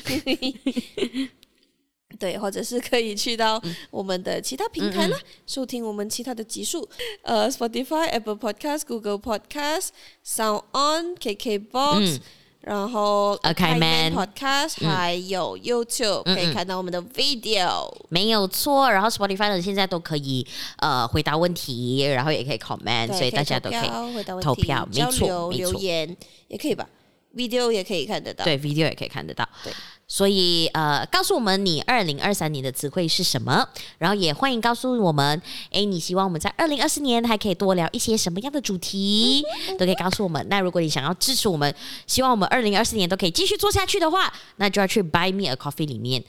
[2.18, 6.88] 对，或者是可以去到我们的其他平台啦，嗯嗯收听我们其他的集数，
[7.22, 9.88] 呃，Spotify、Apple Podcast、Google Podcast、
[10.24, 12.16] Sound On、KKBox。
[12.16, 12.20] 嗯
[12.60, 18.90] 然后，Kaiman Podcast，还有 YouTube 可以看到我们的 video，没有错。
[18.90, 20.46] 然后 Spotify 的现在都可以
[20.78, 26.14] 呃回答问题，然后也可以 comment，所以大家都可以投票，没错，留言
[26.48, 26.86] 也可以吧
[27.34, 29.72] ，video 也可以看得到，对，video 也可以看得到，对。
[30.10, 33.68] 所以，呃，告诉我们你二零二三年的词汇是什么？
[33.98, 35.40] 然后也欢迎告诉我们，
[35.70, 39.44] 哎，你希望我们在二零二四年还可以多聊一些什么样的主题，
[39.78, 40.44] 都可以告诉我们。
[40.48, 41.72] 那如果你想要支持我们，
[42.06, 46.24] 希望我们二零二四年都可以继续做下去的话，那就要去 Buy Me a Coffee 里面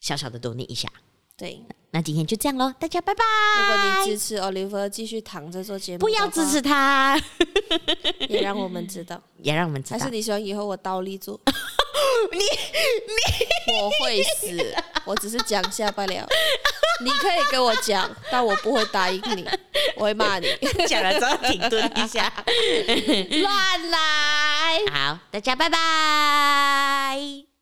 [0.00, 0.86] 小小的多念一下。
[1.36, 1.64] 对，
[1.94, 3.22] 那今天就这样喽，大家拜拜。
[3.56, 7.16] 如果你支持 Oliver 继续躺着做节目，不要支持他，
[8.28, 9.98] 也让我们知道，也让我们知道。
[10.00, 11.40] 还是你希望以后我倒立做？
[12.32, 14.74] 你你我会死，
[15.04, 16.26] 我只是讲下罢了。
[17.04, 19.48] 你可以跟我讲，但我不会答应你，
[19.94, 20.48] 我会骂你。
[20.88, 22.32] 讲了之后停顿一下，
[23.40, 24.80] 乱来。
[24.92, 27.53] 好，大家拜拜。